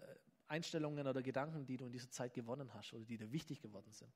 [0.48, 3.92] Einstellungen oder Gedanken, die du in dieser Zeit gewonnen hast oder die dir wichtig geworden
[3.92, 4.12] sind?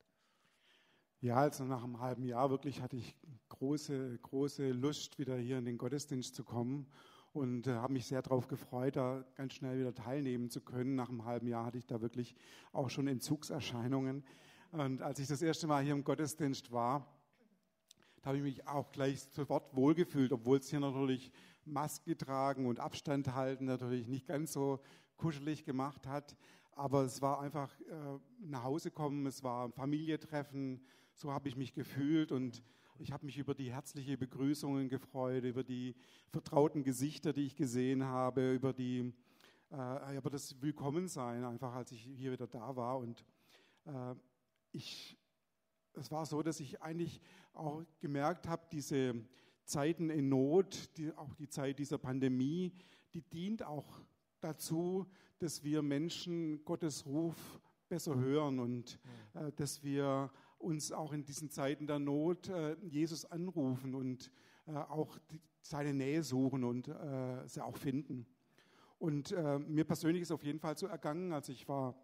[1.20, 3.16] Ja, also nach einem halben Jahr wirklich hatte ich
[3.50, 6.86] große, große Lust, wieder hier in den Gottesdienst zu kommen
[7.34, 10.96] und äh, habe mich sehr darauf gefreut, da ganz schnell wieder teilnehmen zu können.
[10.96, 12.36] Nach einem halben Jahr hatte ich da wirklich
[12.72, 14.24] auch schon Entzugserscheinungen.
[14.72, 17.17] Und als ich das erste Mal hier im Gottesdienst war,
[18.28, 21.32] da habe ich mich auch gleich sofort wohlgefühlt, obwohl es hier natürlich
[21.64, 24.82] Maske tragen und Abstand halten natürlich nicht ganz so
[25.16, 26.36] kuschelig gemacht hat.
[26.74, 30.82] Aber es war einfach äh, nach Hause kommen, es war Familie treffen,
[31.14, 32.62] so habe ich mich gefühlt und
[33.00, 35.96] ich habe mich über die herzliche Begrüßungen gefreut, über die
[36.30, 39.14] vertrauten Gesichter, die ich gesehen habe, über, die,
[39.72, 42.98] äh, über das Willkommensein, einfach als ich hier wieder da war.
[42.98, 43.24] Und
[43.86, 44.16] äh,
[44.74, 45.18] ich,
[45.94, 47.22] es war so, dass ich eigentlich
[47.58, 49.16] auch gemerkt habe, diese
[49.64, 52.74] Zeiten in Not, die, auch die Zeit dieser Pandemie,
[53.14, 54.02] die dient auch
[54.40, 55.06] dazu,
[55.40, 59.00] dass wir Menschen Gottes Ruf besser hören und
[59.34, 64.32] äh, dass wir uns auch in diesen Zeiten der Not äh, Jesus anrufen und
[64.68, 68.26] äh, auch die, seine Nähe suchen und äh, sie auch finden.
[69.00, 71.96] Und äh, mir persönlich ist auf jeden Fall so ergangen, als ich war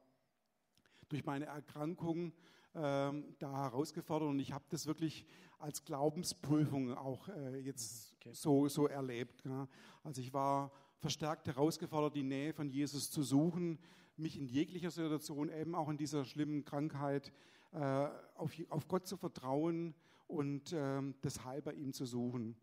[1.10, 2.34] durch meine Erkrankung
[2.76, 5.26] ähm, da herausgefordert und ich habe das wirklich
[5.60, 8.32] als Glaubensprüfung auch äh, jetzt okay.
[8.34, 9.44] so, so erlebt.
[9.46, 9.68] Ja.
[10.04, 13.80] Also ich war verstärkt herausgefordert, die Nähe von Jesus zu suchen,
[14.18, 17.32] mich in jeglicher Situation, eben auch in dieser schlimmen Krankheit,
[17.72, 19.96] äh, auf, auf Gott zu vertrauen
[20.28, 22.56] und ähm, das Heil bei ihm zu suchen.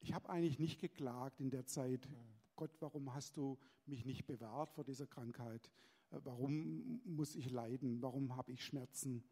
[0.00, 2.08] Ich habe eigentlich nicht geklagt in der Zeit.
[2.54, 5.70] Gott, warum hast du mich nicht bewahrt vor dieser Krankheit?
[6.10, 8.02] Äh, warum muss ich leiden?
[8.02, 9.24] Warum habe ich Schmerzen?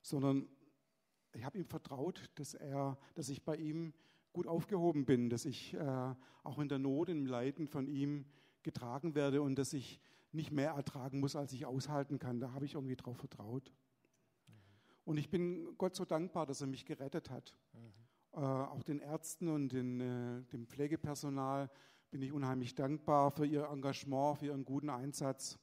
[0.00, 0.48] Sondern
[1.34, 3.92] ich habe ihm vertraut, dass, er, dass ich bei ihm
[4.32, 8.24] gut aufgehoben bin, dass ich äh, auch in der Not, im Leiden von ihm
[8.62, 10.00] getragen werde und dass ich
[10.32, 12.40] nicht mehr ertragen muss, als ich aushalten kann.
[12.40, 13.72] Da habe ich irgendwie drauf vertraut.
[15.04, 17.56] Und ich bin Gott so dankbar, dass er mich gerettet hat.
[17.72, 17.98] Mhm.
[18.32, 21.70] Äh, auch den Ärzten und den, äh, dem Pflegepersonal
[22.10, 25.58] bin ich unheimlich dankbar für ihr Engagement, für ihren guten Einsatz.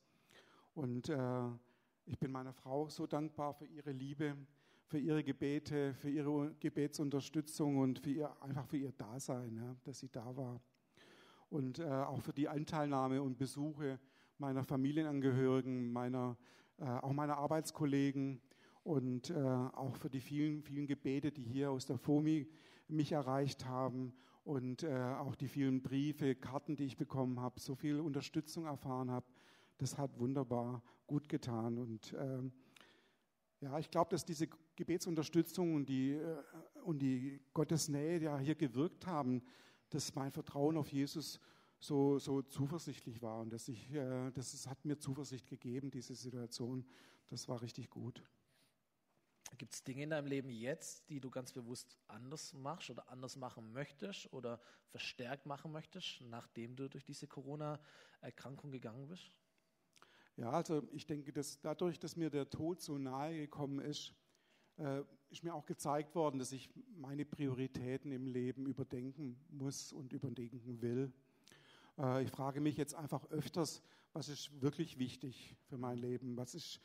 [0.76, 1.48] Und äh,
[2.06, 4.36] ich bin meiner Frau so dankbar für ihre Liebe,
[4.88, 10.02] für ihre Gebete, für ihre Gebetsunterstützung und für ihr, einfach für ihr Dasein, ja, dass
[10.02, 10.62] sie da war.
[11.50, 14.00] Und äh, auch für die Anteilnahme und Besuche
[14.38, 16.38] meiner Familienangehörigen, meiner,
[16.78, 18.42] äh, auch meiner Arbeitskollegen
[18.84, 22.50] und äh, auch für die vielen, vielen Gebete, die hier aus der FOMI
[22.90, 24.14] mich erreicht haben
[24.44, 29.10] und äh, auch die vielen Briefe, Karten, die ich bekommen habe, so viel Unterstützung erfahren
[29.10, 29.26] habe.
[29.78, 31.78] Das hat wunderbar gut getan.
[31.78, 32.42] Und äh,
[33.62, 36.44] ja, ich glaube, dass diese Gebetsunterstützung und die, äh,
[36.84, 39.44] und die Gottesnähe ja hier gewirkt haben,
[39.90, 41.40] dass mein Vertrauen auf Jesus
[41.80, 43.40] so, so zuversichtlich war.
[43.42, 46.86] Und dass ich, äh, das, das hat mir Zuversicht gegeben, diese Situation.
[47.28, 48.24] Das war richtig gut.
[49.58, 53.38] Gibt es Dinge in deinem Leben jetzt, die du ganz bewusst anders machst oder anders
[53.38, 54.60] machen möchtest oder
[54.90, 59.32] verstärkt machen möchtest, nachdem du durch diese Corona-Erkrankung gegangen bist?
[60.38, 64.14] Ja, also ich denke, dass dadurch, dass mir der Tod so nahe gekommen ist,
[64.78, 70.14] äh, ist mir auch gezeigt worden, dass ich meine Prioritäten im Leben überdenken muss und
[70.14, 71.12] überdenken will.
[71.98, 73.82] Äh, ich frage mich jetzt einfach öfters,
[74.14, 76.38] was ist wirklich wichtig für mein Leben?
[76.38, 76.82] Was ist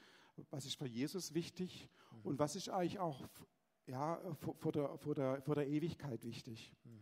[0.51, 2.30] was ist für Jesus wichtig mhm.
[2.30, 3.28] und was ist eigentlich auch
[3.86, 4.20] ja,
[4.59, 6.72] vor, der, vor, der, vor der Ewigkeit wichtig.
[6.84, 7.01] Mhm.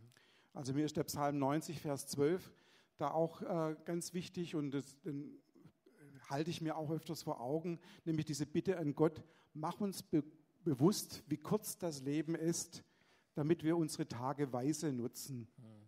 [0.55, 2.53] Also mir ist der Psalm 90, Vers 12
[2.97, 5.39] da auch äh, ganz wichtig und das, den
[6.29, 9.23] halte ich mir auch öfters vor Augen, nämlich diese Bitte an Gott,
[9.55, 10.23] mach uns be
[10.65, 12.83] bewusst, wie kurz das Leben ist,
[13.35, 15.49] damit wir unsere Tage weise nutzen.
[15.57, 15.79] Mhm.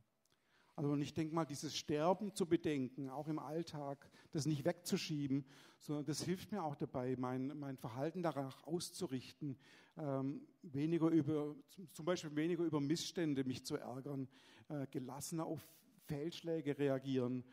[0.76, 5.44] Also und ich denke mal, dieses Sterben zu bedenken, auch im Alltag, das nicht wegzuschieben,
[5.78, 9.58] sondern das hilft mir auch dabei, mein, mein Verhalten danach auszurichten,
[9.98, 11.54] ähm, weniger über,
[11.92, 14.26] zum Beispiel weniger über Missstände mich zu ärgern,
[14.68, 15.60] äh, gelassener auf
[16.06, 17.44] Fehlschläge reagieren,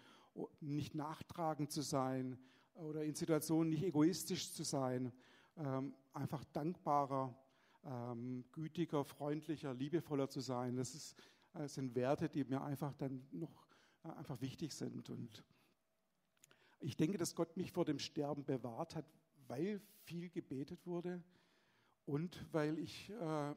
[0.62, 2.38] nicht nachtragend zu sein
[2.78, 5.12] oder in Situationen nicht egoistisch zu sein,
[5.58, 7.36] ähm, einfach dankbarer,
[7.84, 10.76] ähm, gütiger, freundlicher, liebevoller zu sein.
[10.76, 11.16] Das ist
[11.58, 13.68] äh, sind Werte, die mir einfach dann noch
[14.04, 15.10] äh, einfach wichtig sind.
[15.10, 15.44] Und
[16.80, 19.06] ich denke, dass Gott mich vor dem Sterben bewahrt hat,
[19.48, 21.24] weil viel gebetet wurde
[22.06, 23.56] und weil ich äh,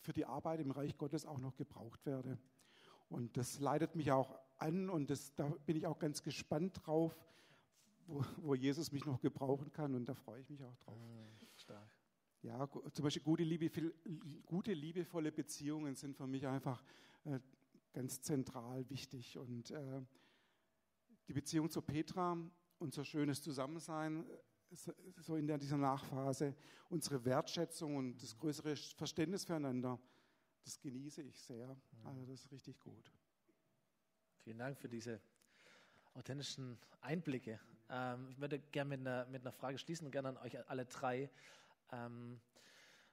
[0.00, 2.38] für die Arbeit im Reich Gottes auch noch gebraucht werde.
[3.08, 7.16] Und das leitet mich auch an und das, da bin ich auch ganz gespannt drauf,
[8.08, 10.98] wo, wo Jesus mich noch gebrauchen kann und da freue ich mich auch drauf.
[11.56, 11.90] Stark.
[12.42, 13.70] Ja, zum Beispiel gute, Liebe,
[14.46, 16.82] gute liebevolle Beziehungen sind für mich einfach
[17.24, 17.40] äh,
[17.92, 19.36] ganz zentral wichtig.
[19.36, 20.00] Und äh,
[21.26, 22.38] die Beziehung zu Petra,
[22.78, 24.24] unser schönes Zusammensein,
[25.20, 26.54] so in der, dieser Nachphase,
[26.88, 29.98] unsere Wertschätzung und das größere Verständnis füreinander,
[30.64, 31.76] das genieße ich sehr.
[32.04, 33.12] Also das ist richtig gut.
[34.36, 35.20] Vielen Dank für diese
[36.14, 37.60] authentischen Einblicke.
[37.90, 40.84] Ähm, ich würde gerne mit einer, mit einer Frage schließen und gerne an euch alle
[40.86, 41.30] drei.
[41.92, 42.40] Ähm,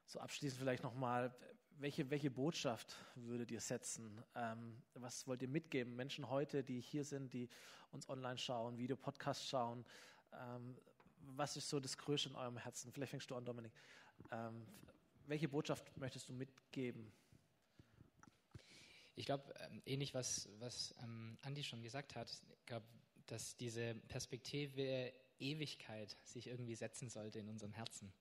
[0.06, 1.34] so abschließend vielleicht nochmal,
[1.78, 4.24] welche, welche Botschaft würdet ihr setzen?
[4.36, 5.96] Ähm, was wollt ihr mitgeben?
[5.96, 7.50] Menschen heute, die hier sind, die
[7.92, 9.86] uns online schauen, Videopodcast schauen.
[10.34, 10.78] Ähm,
[11.36, 12.92] was ist so das Größte in eurem Herzen?
[12.92, 13.72] Vielleicht fängst du an, Dominik.
[14.32, 14.66] Ähm,
[15.28, 17.12] welche Botschaft möchtest du mitgeben?
[19.16, 22.86] Ich glaube, ähm, ähnlich was, was ähm, Andi schon gesagt hat, ich glaube,
[23.28, 28.14] dass diese Perspektive Ewigkeit sich irgendwie setzen sollte in unserem Herzen.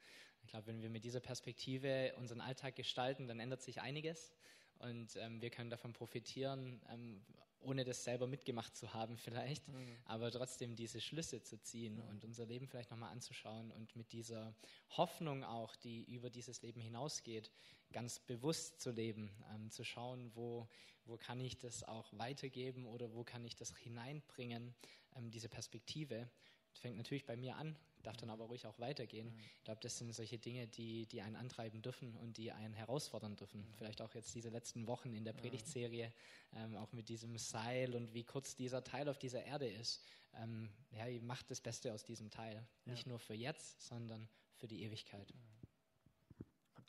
[0.42, 4.32] Ich glaube, wenn wir mit dieser Perspektive unseren Alltag gestalten, dann ändert sich einiges
[4.78, 7.24] und ähm, wir können davon profitieren, ähm,
[7.60, 9.96] ohne das selber mitgemacht zu haben vielleicht, mhm.
[10.04, 12.08] aber trotzdem diese Schlüsse zu ziehen mhm.
[12.08, 14.54] und unser Leben vielleicht nochmal anzuschauen und mit dieser
[14.90, 17.50] Hoffnung auch, die über dieses Leben hinausgeht,
[17.94, 20.68] ganz bewusst zu leben, ähm, zu schauen, wo,
[21.06, 24.74] wo kann ich das auch weitergeben oder wo kann ich das hineinbringen,
[25.16, 26.28] ähm, diese Perspektive.
[26.72, 29.32] Das fängt natürlich bei mir an, darf dann aber ruhig auch weitergehen.
[29.58, 33.36] Ich glaube, das sind solche Dinge, die, die einen antreiben dürfen und die einen herausfordern
[33.36, 33.64] dürfen.
[33.78, 36.12] Vielleicht auch jetzt diese letzten Wochen in der Predigtserie,
[36.52, 40.02] ähm, auch mit diesem Seil und wie kurz dieser Teil auf dieser Erde ist.
[40.34, 42.66] Ähm, ja, ihr macht das Beste aus diesem Teil.
[42.86, 45.32] Nicht nur für jetzt, sondern für die Ewigkeit.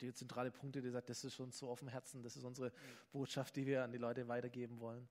[0.02, 2.72] Ihr zentrale Punkte, die sagt, das ist uns so auf dem Herzen, das ist unsere
[3.12, 5.08] Botschaft, die wir an die Leute weitergeben wollen?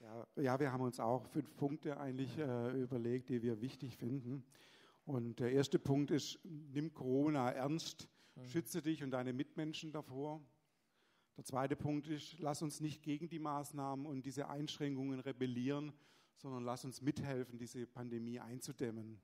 [0.00, 4.44] Ja, ja wir haben uns auch fünf Punkte eigentlich äh, überlegt, die wir wichtig finden.
[5.06, 8.46] Und der erste Punkt ist, nimm Corona ernst, mhm.
[8.46, 10.40] schütze dich und deine Mitmenschen davor.
[11.36, 15.92] Der zweite Punkt ist, lass uns nicht gegen die Maßnahmen und diese Einschränkungen rebellieren,
[16.36, 19.20] sondern lass uns mithelfen, diese Pandemie einzudämmen.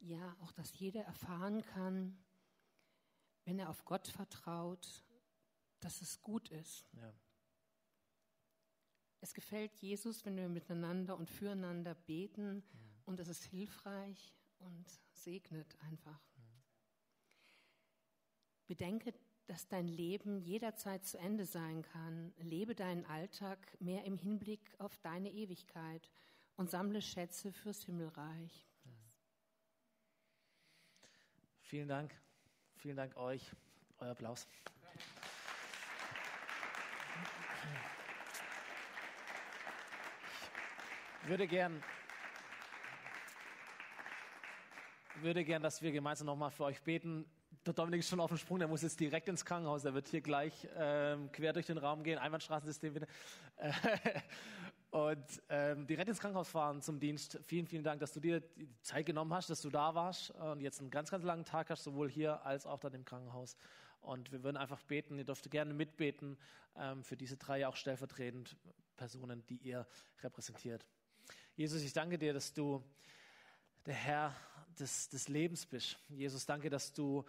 [0.00, 2.16] Ja, auch dass jeder erfahren kann,
[3.44, 5.04] wenn er auf Gott vertraut,
[5.80, 6.86] dass es gut ist.
[6.92, 7.12] Ja.
[9.20, 12.62] Es gefällt Jesus, wenn wir miteinander und füreinander beten mhm.
[13.06, 16.20] und es ist hilfreich und segnet einfach.
[16.36, 16.62] Mhm.
[18.66, 19.14] Bedenke,
[19.46, 22.32] dass dein Leben jederzeit zu Ende sein kann.
[22.38, 26.10] Lebe deinen Alltag mehr im Hinblick auf deine Ewigkeit
[26.56, 28.66] und sammle Schätze fürs Himmelreich.
[28.84, 28.90] Mhm.
[31.66, 32.14] Vielen Dank.
[32.76, 33.42] Vielen Dank euch.
[33.98, 34.46] Euer Applaus.
[41.26, 41.82] würde gern,
[45.16, 47.28] würde gern, dass wir gemeinsam nochmal für euch beten.
[47.64, 49.82] Der Dominik ist schon auf dem Sprung, der muss jetzt direkt ins Krankenhaus.
[49.82, 52.18] Der wird hier gleich ähm, quer durch den Raum gehen.
[52.18, 53.08] Einbahnstraßensystem bitte.
[54.96, 57.38] und ähm, direkt ins Krankenhaus fahren zum Dienst.
[57.44, 60.62] Vielen, vielen Dank, dass du dir die Zeit genommen hast, dass du da warst und
[60.62, 63.58] jetzt einen ganz, ganz langen Tag hast, sowohl hier als auch dann im Krankenhaus.
[64.00, 65.18] Und wir würden einfach beten.
[65.18, 66.38] Ihr dürft gerne mitbeten
[66.76, 68.56] ähm, für diese drei auch stellvertretend
[68.96, 69.86] Personen, die ihr
[70.22, 70.86] repräsentiert.
[71.56, 72.82] Jesus, ich danke dir, dass du
[73.84, 74.34] der Herr
[74.78, 75.98] des, des Lebens bist.
[76.08, 77.22] Jesus, danke, dass du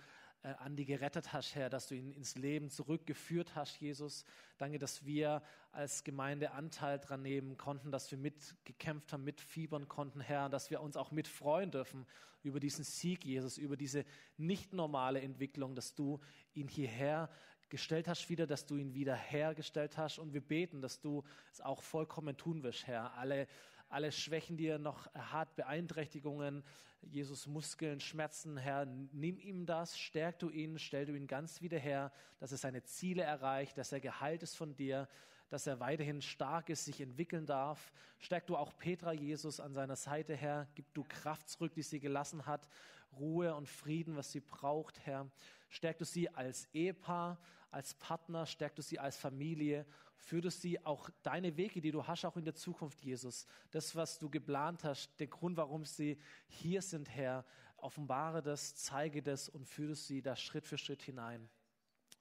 [0.43, 4.25] äh, Andi gerettet hast, Herr, dass du ihn ins Leben zurückgeführt hast, Jesus.
[4.57, 10.21] Danke, dass wir als Gemeinde Anteil dran nehmen konnten, dass wir mitgekämpft haben, mitfiebern konnten,
[10.21, 12.05] Herr, dass wir uns auch mitfreuen dürfen
[12.43, 14.05] über diesen Sieg, Jesus, über diese
[14.37, 16.19] nicht normale Entwicklung, dass du
[16.53, 17.29] ihn hierher
[17.69, 21.61] gestellt hast wieder, dass du ihn wieder hergestellt hast und wir beten, dass du es
[21.61, 23.13] auch vollkommen tun wirst, Herr.
[23.15, 23.47] Alle
[23.89, 26.63] alle Schwächen, die er noch hat, Beeinträchtigungen,
[27.01, 31.77] Jesus Muskeln, Schmerzen, Herr, nimm ihm das, stärk du ihn, stell du ihn ganz wieder
[31.79, 35.07] her, dass er seine Ziele erreicht, dass er geheilt ist von dir,
[35.49, 37.93] dass er weiterhin stark ist, sich entwickeln darf.
[38.19, 40.67] Stärk du auch Petra, Jesus, an seiner Seite, Herr.
[40.75, 42.67] Gib du Kraft zurück, die sie gelassen hat,
[43.17, 45.29] Ruhe und Frieden, was sie braucht, Herr.
[45.69, 47.39] Stärk du sie als Ehepaar,
[47.71, 49.85] als Partner, stärk du sie als Familie
[50.19, 53.45] Führ du sie auch deine Wege, die du hast, auch in der Zukunft, Jesus.
[53.71, 57.45] Das, was du geplant hast, der Grund, warum sie hier sind, Herr,
[57.77, 61.49] offenbare das, zeige das und führe sie da Schritt für Schritt hinein.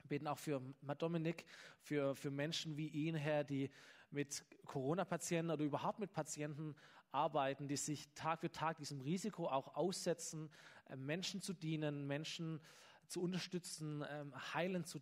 [0.03, 0.61] Wir beten auch für
[0.97, 1.45] Dominik,
[1.81, 3.69] für, für Menschen wie ihn, Herr, die
[4.09, 6.75] mit Corona-Patienten oder überhaupt mit Patienten
[7.11, 10.49] arbeiten, die sich Tag für Tag diesem Risiko auch aussetzen,
[10.89, 12.61] äh, Menschen zu dienen, Menschen
[13.07, 14.99] zu unterstützen, ähm, heilend zu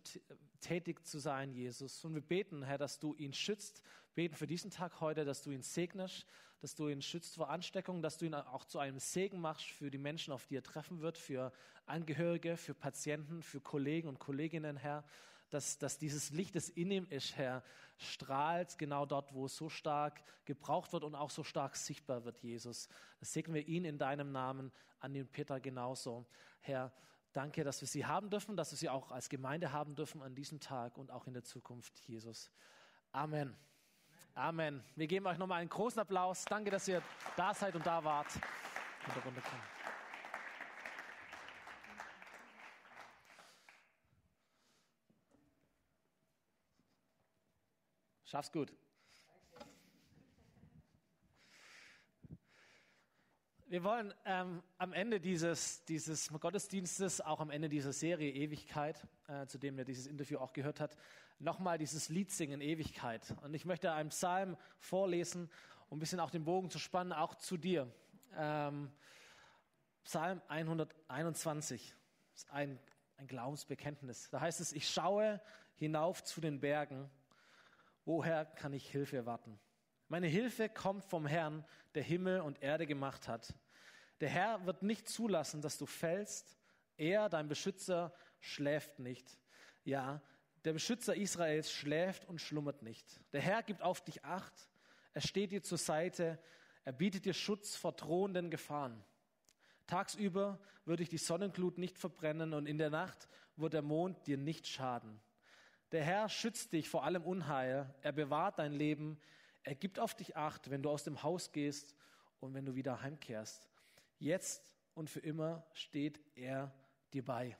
[0.60, 2.04] tätig zu sein, Jesus.
[2.04, 3.82] Und wir beten, Herr, dass du ihn schützt,
[4.14, 6.26] beten für diesen Tag heute, dass du ihn segnest,
[6.60, 9.90] dass du ihn schützt vor Ansteckung, dass du ihn auch zu einem Segen machst für
[9.90, 11.52] die Menschen, auf die er treffen wird, für
[11.84, 15.04] Angehörige, für Patienten, für Kollegen und Kolleginnen, Herr.
[15.50, 17.62] Dass, dass dieses Licht, das in ihm ist, Herr,
[17.98, 22.38] strahlt genau dort, wo es so stark gebraucht wird und auch so stark sichtbar wird,
[22.38, 22.88] Jesus.
[23.20, 26.26] Das segnen wir ihn in deinem Namen, an den Peter genauso.
[26.60, 26.92] Herr,
[27.36, 30.34] danke, dass wir sie haben dürfen, dass wir sie auch als Gemeinde haben dürfen an
[30.34, 32.50] diesem Tag und auch in der Zukunft, Jesus.
[33.12, 33.54] Amen.
[34.34, 34.82] Amen.
[34.94, 36.44] Wir geben euch nochmal einen großen Applaus.
[36.46, 37.02] Danke, dass ihr
[37.36, 38.28] da seid und da wart.
[48.24, 48.72] Schaff's gut.
[53.68, 59.44] Wir wollen ähm, am Ende dieses, dieses Gottesdienstes, auch am Ende dieser Serie Ewigkeit, äh,
[59.48, 60.96] zu dem ihr dieses Interview auch gehört habt,
[61.40, 63.34] nochmal dieses Lied singen, Ewigkeit.
[63.42, 65.50] Und ich möchte einen Psalm vorlesen,
[65.88, 67.92] um ein bisschen auch den Bogen zu spannen, auch zu dir.
[68.36, 68.92] Ähm,
[70.04, 71.92] Psalm 121
[72.36, 72.78] ist ein,
[73.16, 74.30] ein Glaubensbekenntnis.
[74.30, 75.40] Da heißt es, ich schaue
[75.74, 77.10] hinauf zu den Bergen.
[78.04, 79.58] Woher kann ich Hilfe erwarten?
[80.08, 83.54] Meine Hilfe kommt vom Herrn, der Himmel und Erde gemacht hat.
[84.20, 86.56] Der Herr wird nicht zulassen, dass du fällst.
[86.96, 89.38] Er, dein Beschützer, schläft nicht.
[89.84, 90.22] Ja,
[90.64, 93.20] der Beschützer Israels schläft und schlummert nicht.
[93.32, 94.54] Der Herr gibt auf dich acht.
[95.12, 96.38] Er steht dir zur Seite.
[96.84, 99.04] Er bietet dir Schutz vor drohenden Gefahren.
[99.86, 104.36] Tagsüber würde ich die Sonnenglut nicht verbrennen und in der Nacht wird der Mond dir
[104.36, 105.20] nicht schaden.
[105.92, 107.94] Der Herr schützt dich vor allem Unheil.
[108.02, 109.20] Er bewahrt dein Leben.
[109.66, 111.96] Er gibt auf dich acht, wenn du aus dem Haus gehst
[112.38, 113.68] und wenn du wieder heimkehrst.
[114.20, 116.72] Jetzt und für immer steht er
[117.12, 117.58] dir bei.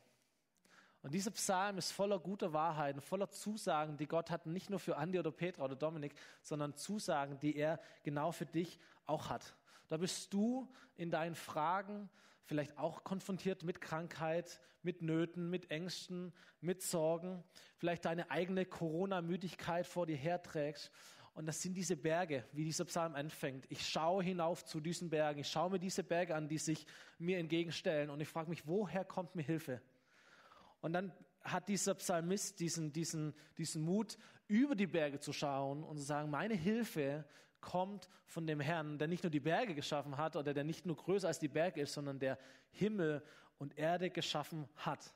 [1.03, 4.97] Und dieser Psalm ist voller guter Wahrheiten, voller Zusagen, die Gott hat, nicht nur für
[4.97, 9.57] Andi oder Petra oder Dominik, sondern Zusagen, die er genau für dich auch hat.
[9.89, 12.09] Da bist du in deinen Fragen
[12.45, 17.43] vielleicht auch konfrontiert mit Krankheit, mit Nöten, mit Ängsten, mit Sorgen,
[17.79, 20.93] vielleicht deine eigene Corona-Müdigkeit vor dir herträgst.
[21.37, 23.67] Und das sind diese Berge, wie dieser Psalm anfängt.
[23.69, 25.41] Ich schaue hinauf zu diesen Bergen.
[25.41, 26.87] Ich schaue mir diese Berge an, die sich
[27.19, 28.09] mir entgegenstellen.
[28.09, 29.83] Und ich frage mich, woher kommt mir Hilfe?
[30.81, 31.13] Und dann
[31.43, 34.17] hat dieser Psalmist diesen, diesen, diesen Mut,
[34.49, 37.27] über die Berge zu schauen und zu sagen, meine Hilfe
[37.61, 40.97] kommt von dem Herrn, der nicht nur die Berge geschaffen hat oder der nicht nur
[40.97, 42.39] größer als die Berge ist, sondern der
[42.71, 43.23] Himmel
[43.59, 45.13] und Erde geschaffen hat.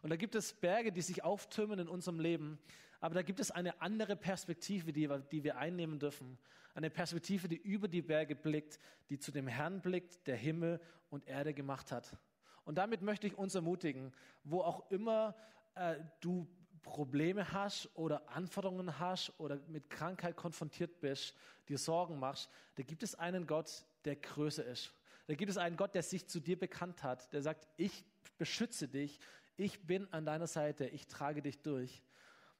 [0.00, 2.58] Und da gibt es Berge, die sich auftürmen in unserem Leben,
[3.00, 6.38] aber da gibt es eine andere Perspektive, die, die wir einnehmen dürfen.
[6.74, 8.78] Eine Perspektive, die über die Berge blickt,
[9.08, 10.80] die zu dem Herrn blickt, der Himmel
[11.10, 12.16] und Erde gemacht hat.
[12.64, 14.12] Und damit möchte ich uns ermutigen,
[14.44, 15.34] wo auch immer
[15.74, 16.46] äh, du
[16.82, 21.34] Probleme hast oder Anforderungen hast oder mit Krankheit konfrontiert bist,
[21.68, 24.92] dir Sorgen machst, da gibt es einen Gott, der größer ist.
[25.26, 28.04] Da gibt es einen Gott, der sich zu dir bekannt hat, der sagt, ich
[28.38, 29.20] beschütze dich,
[29.56, 32.02] ich bin an deiner Seite, ich trage dich durch.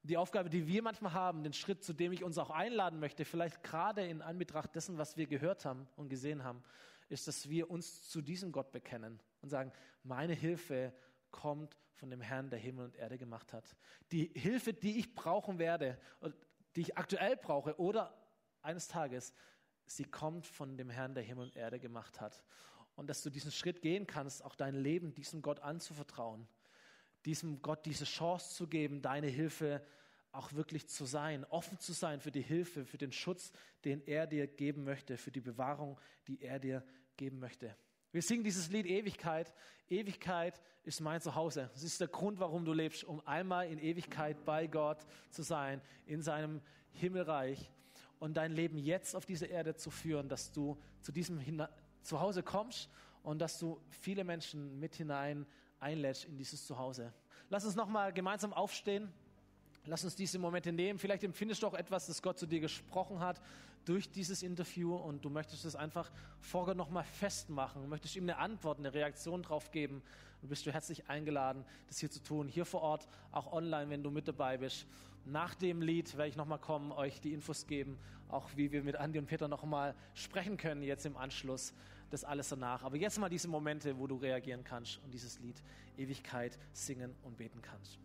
[0.03, 3.25] Die Aufgabe, die wir manchmal haben, den Schritt, zu dem ich uns auch einladen möchte,
[3.25, 6.63] vielleicht gerade in Anbetracht dessen, was wir gehört haben und gesehen haben,
[7.09, 9.73] ist, dass wir uns zu diesem Gott bekennen und sagen,
[10.03, 10.93] meine Hilfe
[11.31, 13.77] kommt von dem Herrn, der Himmel und Erde gemacht hat.
[14.13, 15.99] Die Hilfe, die ich brauchen werde,
[16.77, 18.15] die ich aktuell brauche oder
[18.63, 19.35] eines Tages,
[19.87, 22.45] sie kommt von dem Herrn, der Himmel und Erde gemacht hat.
[22.95, 26.49] Und dass du diesen Schritt gehen kannst, auch dein Leben diesem Gott anzuvertrauen,
[27.25, 29.83] diesem Gott diese Chance zu geben, deine Hilfe
[30.33, 33.53] auch wirklich zu sein, offen zu sein für die Hilfe, für den Schutz,
[33.85, 36.85] den er dir geben möchte, für die Bewahrung, die er dir
[37.17, 37.77] geben möchte.
[38.11, 39.53] Wir singen dieses Lied Ewigkeit.
[39.89, 41.71] Ewigkeit ist mein Zuhause.
[41.75, 45.83] Das ist der Grund, warum du lebst, um einmal in Ewigkeit bei Gott zu sein,
[46.07, 46.63] in seinem
[46.93, 47.71] Himmelreich
[48.19, 51.41] und dein Leben jetzt auf dieser Erde zu führen, dass du zu diesem
[52.03, 52.89] Zuhause kommst
[53.23, 55.47] und dass du viele Menschen mit hinein
[55.81, 57.13] einlädst in dieses Zuhause.
[57.51, 59.13] Lass uns nochmal gemeinsam aufstehen.
[59.87, 60.99] Lass uns diese Momente nehmen.
[60.99, 63.41] Vielleicht empfindest du auch etwas, das Gott zu dir gesprochen hat
[63.89, 66.11] durch dieses Interview und du möchtest es einfach
[66.41, 70.03] vor Gott nochmal festmachen, möchtest ihm eine Antwort, eine Reaktion drauf geben.
[70.43, 72.49] Du bist du herzlich eingeladen, das hier zu tun.
[72.49, 74.87] Hier vor Ort, auch online, wenn du mit dabei bist.
[75.25, 77.99] Nach dem Lied werde ich nochmal kommen, euch die Infos geben,
[78.29, 81.73] auch wie wir mit Andi und Peter nochmal sprechen können jetzt im Anschluss.
[82.11, 82.83] Das alles danach.
[82.83, 85.63] Aber jetzt mal diese Momente, wo du reagieren kannst und dieses Lied
[85.97, 87.99] Ewigkeit singen und beten kannst.